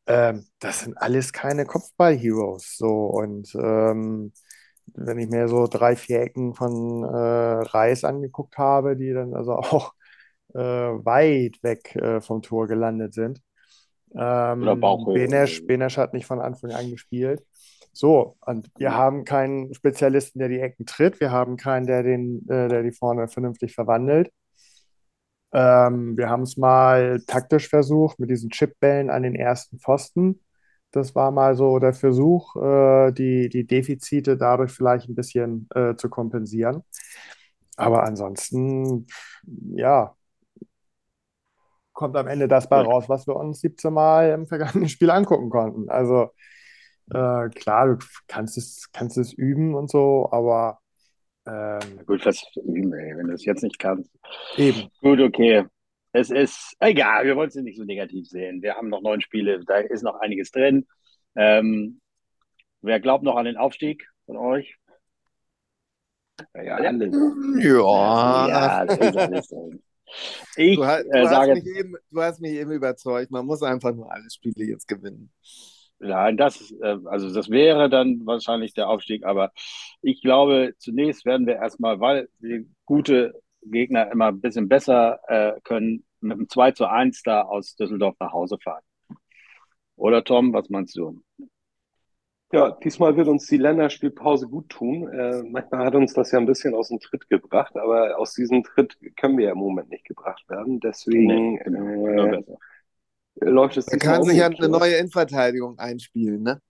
ähm, 0.07 0.45
das 0.59 0.81
sind 0.81 0.97
alles 0.97 1.33
keine 1.33 1.65
Kopfball-Heroes. 1.65 2.77
So 2.77 3.07
und 3.07 3.53
ähm, 3.55 4.31
wenn 4.93 5.19
ich 5.19 5.29
mir 5.29 5.47
so 5.47 5.67
drei, 5.67 5.95
vier 5.95 6.21
Ecken 6.21 6.53
von 6.53 7.03
äh, 7.03 7.07
Reis 7.07 8.03
angeguckt 8.03 8.57
habe, 8.57 8.95
die 8.95 9.13
dann 9.13 9.33
also 9.33 9.53
auch 9.57 9.93
äh, 10.53 10.59
weit 10.59 11.61
weg 11.61 11.95
äh, 11.95 12.21
vom 12.21 12.41
Tor 12.41 12.67
gelandet 12.67 13.13
sind. 13.13 13.41
Ähm. 14.15 14.61
Benesch, 15.13 15.65
Benesch 15.65 15.97
hat 15.97 16.13
nicht 16.13 16.25
von 16.25 16.39
Anfang 16.39 16.71
an 16.71 16.89
gespielt. 16.89 17.43
So, 17.91 18.37
und 18.45 18.69
wir 18.77 18.93
haben 18.93 19.25
keinen 19.25 19.73
Spezialisten, 19.73 20.39
der 20.39 20.49
die 20.49 20.59
Ecken 20.59 20.85
tritt. 20.85 21.19
Wir 21.19 21.31
haben 21.31 21.57
keinen, 21.57 21.87
der, 21.87 22.03
den, 22.03 22.47
äh, 22.47 22.67
der 22.69 22.83
die 22.83 22.91
vorne 22.91 23.27
vernünftig 23.27 23.73
verwandelt. 23.73 24.31
Ähm, 25.53 26.17
wir 26.17 26.29
haben 26.29 26.43
es 26.43 26.57
mal 26.57 27.21
taktisch 27.27 27.69
versucht 27.69 28.19
mit 28.19 28.29
diesen 28.29 28.49
Chipbällen 28.49 29.09
an 29.09 29.23
den 29.23 29.35
ersten 29.35 29.79
Pfosten. 29.79 30.43
Das 30.91 31.15
war 31.15 31.31
mal 31.31 31.55
so 31.55 31.79
der 31.79 31.93
Versuch, 31.93 32.55
äh, 32.55 33.11
die, 33.11 33.49
die 33.49 33.67
Defizite 33.67 34.37
dadurch 34.37 34.71
vielleicht 34.71 35.09
ein 35.09 35.15
bisschen 35.15 35.67
äh, 35.75 35.95
zu 35.95 36.09
kompensieren. 36.09 36.83
Aber 37.75 38.03
ansonsten, 38.03 39.07
ja, 39.75 40.15
kommt 41.93 42.15
am 42.15 42.27
Ende 42.27 42.47
das 42.47 42.69
bei 42.69 42.79
raus, 42.79 43.09
was 43.09 43.25
wir 43.27 43.35
uns 43.35 43.59
17 43.61 43.91
Mal 43.91 44.29
im 44.31 44.47
vergangenen 44.47 44.87
Spiel 44.89 45.09
angucken 45.09 45.49
konnten. 45.49 45.89
Also 45.89 46.29
äh, 47.11 47.49
klar, 47.49 47.87
du 47.87 47.97
kannst 48.27 48.57
es, 48.57 48.89
kannst 48.93 49.17
es 49.17 49.33
üben 49.33 49.75
und 49.75 49.89
so, 49.89 50.29
aber 50.31 50.79
ähm, 51.47 52.05
Gut, 52.05 52.25
was 52.25 52.43
wenn 52.55 53.27
du 53.27 53.33
es 53.33 53.45
jetzt 53.45 53.63
nicht 53.63 53.79
kannst. 53.79 54.11
Eben. 54.57 54.89
Gut, 55.01 55.19
okay. 55.19 55.65
Es 56.11 56.29
ist 56.29 56.75
egal, 56.79 57.25
wir 57.25 57.35
wollen 57.35 57.49
es 57.49 57.55
nicht 57.55 57.77
so 57.77 57.83
negativ 57.83 58.27
sehen. 58.27 58.61
Wir 58.61 58.75
haben 58.75 58.89
noch 58.89 59.01
neun 59.01 59.21
Spiele, 59.21 59.63
da 59.65 59.77
ist 59.77 60.03
noch 60.03 60.19
einiges 60.19 60.51
drin. 60.51 60.87
Ähm, 61.35 62.01
wer 62.81 62.99
glaubt 62.99 63.23
noch 63.23 63.35
an 63.35 63.45
den 63.45 63.57
Aufstieg 63.57 64.07
von 64.25 64.37
euch? 64.37 64.77
Ja, 66.55 66.75
alles. 66.75 67.15
Ja. 67.59 68.47
Ja, 68.47 68.85
das 68.85 68.97
ist 68.97 69.17
alles 69.17 69.47
drin. 69.47 69.83
Ich 70.55 70.77
du, 70.77 70.85
hast, 70.85 71.05
äh, 71.05 71.25
sage, 71.25 71.51
hast 71.51 71.67
eben, 71.67 71.95
du 72.09 72.21
hast 72.21 72.39
mich 72.39 72.53
eben 72.53 72.71
überzeugt. 72.71 73.29
Man 73.29 73.45
muss 73.45 73.61
einfach 73.61 73.93
nur 73.93 74.11
alle 74.11 74.29
Spiele 74.29 74.65
jetzt 74.65 74.87
gewinnen. 74.87 75.31
Nein, 75.99 76.37
das, 76.37 76.71
äh, 76.81 76.97
also 77.05 77.33
das 77.33 77.49
wäre 77.49 77.89
dann 77.89 78.25
wahrscheinlich 78.25 78.73
der 78.73 78.89
Aufstieg, 78.89 79.25
aber 79.25 79.51
ich 80.01 80.21
glaube, 80.21 80.73
zunächst 80.77 81.25
werden 81.25 81.47
wir 81.47 81.55
erstmal, 81.55 81.99
weil 81.99 82.29
wir 82.39 82.65
gute 82.85 83.33
Gegner 83.63 84.11
immer 84.11 84.27
ein 84.27 84.41
bisschen 84.41 84.69
besser 84.69 85.19
äh, 85.27 85.59
können, 85.63 86.05
mit 86.21 86.37
einem 86.37 86.49
2 86.49 86.71
zu 86.71 86.85
1 86.85 87.23
da 87.23 87.41
aus 87.43 87.75
Düsseldorf 87.75 88.15
nach 88.19 88.31
Hause 88.31 88.57
fahren. 88.63 88.83
Oder 89.95 90.23
Tom, 90.23 90.53
was 90.53 90.69
meinst 90.69 90.95
du? 90.95 91.21
Ja, 92.53 92.71
diesmal 92.71 93.17
wird 93.17 93.27
uns 93.27 93.45
die 93.47 93.57
Länderspielpause 93.57 94.47
gut 94.47 94.69
tun. 94.69 95.09
Äh, 95.09 95.43
manchmal 95.43 95.85
hat 95.85 95.95
uns 95.95 96.13
das 96.13 96.31
ja 96.31 96.39
ein 96.39 96.45
bisschen 96.45 96.73
aus 96.75 96.87
dem 96.87 96.99
Tritt 96.99 97.27
gebracht, 97.27 97.75
aber 97.75 98.17
aus 98.17 98.33
diesem 98.33 98.63
Tritt 98.63 98.97
können 99.17 99.37
wir 99.37 99.45
ja 99.45 99.51
im 99.51 99.57
Moment 99.57 99.89
nicht 99.89 100.05
gebracht 100.05 100.47
werden. 100.47 100.79
Deswegen 100.79 101.55
nee, 101.55 101.59
genau. 101.63 102.07
äh, 102.07 102.43
läuft 103.39 103.77
es. 103.77 103.85
Da 103.85 103.97
kann 103.97 104.23
sich 104.23 104.37
ja 104.37 104.47
eine 104.47 104.69
neue 104.69 104.95
Innenverteidigung 104.95 105.77
einspielen, 105.79 106.43
ne? 106.43 106.61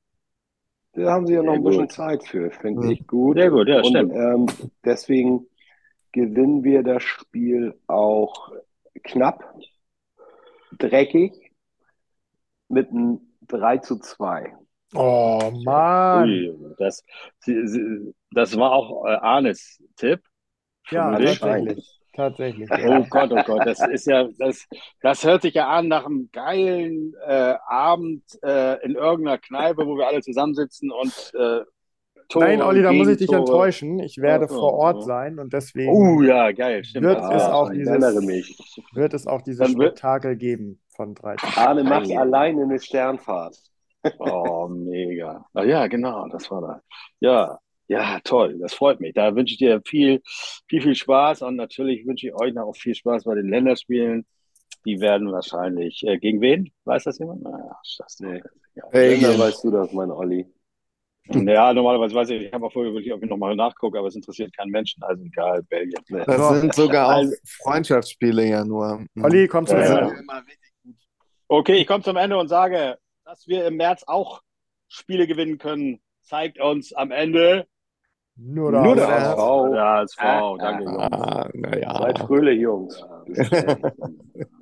Da 0.93 1.11
haben 1.11 1.27
sie 1.27 1.33
ja 1.33 1.43
noch 1.43 1.53
Sehr 1.53 1.59
ein 1.59 1.63
bisschen 1.63 1.81
gut. 1.81 1.91
Zeit 1.91 2.23
für, 2.23 2.49
finde 2.51 2.87
ja. 2.87 2.91
ich 2.93 3.05
gut. 3.05 3.37
Sehr 3.37 3.51
gut, 3.51 3.67
ja, 3.67 3.77
Und, 3.77 3.85
stimmt. 3.85 4.13
Ähm, 4.13 4.45
deswegen 4.83 5.45
gewinnen 6.11 6.63
wir 6.63 6.81
das 6.81 7.03
Spiel 7.03 7.79
auch 7.85 8.51
knapp, 9.03 9.53
dreckig, 10.79 11.51
mit 12.67 12.89
einem 12.89 13.21
3 13.47 13.77
zu 13.77 13.99
2. 13.99 14.55
Oh 14.95 15.51
Mann. 15.63 16.75
Das, 16.77 17.03
das 18.31 18.57
war 18.57 18.71
auch 18.71 19.05
äh, 19.05 19.09
Arnes 19.09 19.81
Tipp. 19.95 20.21
Ja, 20.89 21.17
tatsächlich. 22.17 22.67
Tatsächlich. 22.67 22.99
Oh 22.99 23.05
Gott, 23.09 23.31
oh 23.31 23.41
Gott, 23.45 23.65
das 23.65 23.79
ist 23.87 24.07
ja, 24.07 24.27
das, 24.37 24.67
das 25.01 25.23
hört 25.23 25.43
sich 25.43 25.53
ja 25.53 25.69
an 25.69 25.87
nach 25.87 26.05
einem 26.05 26.29
geilen 26.33 27.13
äh, 27.25 27.55
Abend 27.65 28.23
äh, 28.43 28.83
in 28.83 28.95
irgendeiner 28.95 29.37
Kneipe, 29.37 29.87
wo 29.87 29.95
wir 29.95 30.07
alle 30.07 30.21
zusammensitzen 30.21 30.91
und 30.91 31.31
äh, 31.35 31.61
Tore 32.29 32.45
Nein, 32.45 32.61
Olli, 32.61 32.81
da 32.81 32.91
muss 32.91 33.07
ich 33.07 33.17
dich 33.17 33.31
enttäuschen. 33.31 33.99
Ich 33.99 34.17
werde 34.17 34.47
oh, 34.49 34.53
oh, 34.53 34.59
vor 34.59 34.73
Ort 34.73 35.03
sein 35.05 35.39
und 35.39 35.53
deswegen 35.53 35.93
oh, 35.93 36.21
ja, 36.21 36.51
geil, 36.51 36.83
stimmt. 36.83 37.05
Wird, 37.05 37.21
ah, 37.21 37.35
es 37.35 37.43
auch 37.43 37.69
dieses, 37.69 38.01
wird 38.93 39.13
es 39.13 39.27
auch 39.27 39.41
dieses 39.41 39.71
Spektakel 39.71 40.35
geben 40.35 40.81
von 40.89 41.15
13. 41.15 41.49
Arne 41.55 41.83
macht 41.85 42.11
alleine 42.11 42.63
eine 42.63 42.79
Sternfahrt. 42.79 43.55
Oh, 44.19 44.67
mega. 44.67 45.45
Ach 45.53 45.63
ja, 45.65 45.87
genau, 45.87 46.27
das 46.27 46.51
war 46.51 46.61
da. 46.61 46.81
Ja, 47.21 47.59
ja, 47.87 48.19
toll, 48.23 48.57
das 48.59 48.73
freut 48.73 48.99
mich. 48.99 49.13
Da 49.13 49.35
wünsche 49.35 49.53
ich 49.53 49.59
dir 49.59 49.81
viel, 49.85 50.21
viel, 50.67 50.81
viel 50.81 50.95
Spaß 50.95 51.41
und 51.43 51.55
natürlich 51.55 52.05
wünsche 52.05 52.27
ich 52.27 52.33
euch 52.33 52.53
noch 52.53 52.67
auch 52.67 52.75
viel 52.75 52.95
Spaß 52.95 53.23
bei 53.23 53.35
den 53.35 53.49
Länderspielen. 53.49 54.25
Die 54.85 54.99
werden 54.99 55.31
wahrscheinlich 55.31 56.03
äh, 56.05 56.17
gegen 56.17 56.41
wen? 56.41 56.71
Weiß 56.85 57.05
das 57.05 57.19
jemand? 57.19 57.43
Naja, 57.43 57.77
das 57.97 58.19
nee. 58.19 58.41
Ja. 58.75 58.87
Belgien 58.89 59.39
weißt 59.39 59.63
du 59.63 59.71
das, 59.71 59.91
mein 59.93 60.11
Olli. 60.11 60.45
Ja, 61.29 61.73
normalerweise 61.73 62.15
weiß 62.15 62.29
ich, 62.29 62.43
ich 62.43 62.53
habe 62.53 62.65
auch 62.65 62.71
vorher 62.71 62.93
wirklich, 62.93 63.13
ob 63.13 63.21
ich 63.21 63.29
nochmal 63.29 63.55
nachgucke, 63.55 63.97
aber 63.97 64.07
es 64.07 64.15
interessiert 64.15 64.55
keinen 64.55 64.71
Menschen, 64.71 65.03
also 65.03 65.23
egal, 65.23 65.61
Belgien. 65.63 66.01
Das 66.25 66.59
sind 66.61 66.73
sogar 66.73 67.07
auch 67.07 67.11
also 67.17 67.35
Freundschaftsspiele 67.43 68.47
ja 68.47 68.63
nur. 68.63 69.05
Olli, 69.21 69.47
komm 69.47 69.65
zum 69.65 69.77
Ende. 69.77 70.23
Okay, 71.49 71.75
ich 71.75 71.87
komme 71.87 72.03
zum 72.03 72.15
Ende 72.15 72.37
und 72.37 72.47
sage, 72.47 72.97
dass 73.25 73.47
wir 73.47 73.65
im 73.65 73.75
März 73.75 74.03
auch 74.07 74.41
Spiele 74.87 75.27
gewinnen 75.27 75.57
können, 75.57 75.99
zeigt 76.21 76.59
uns 76.61 76.93
am 76.93 77.11
Ende 77.11 77.67
nur 78.37 78.71
der, 78.71 78.81
Nur 78.81 78.95
der 78.95 79.07
HSV. 79.07 79.37
Ja, 79.73 79.95
HSV. 80.01 80.21
Danke, 80.59 80.83
Jungs. 80.83 80.97
Ah, 81.11 81.49
ja. 81.81 81.97
Seid 81.97 82.19
fröhlich, 82.19 82.61
Jungs. 82.61 83.03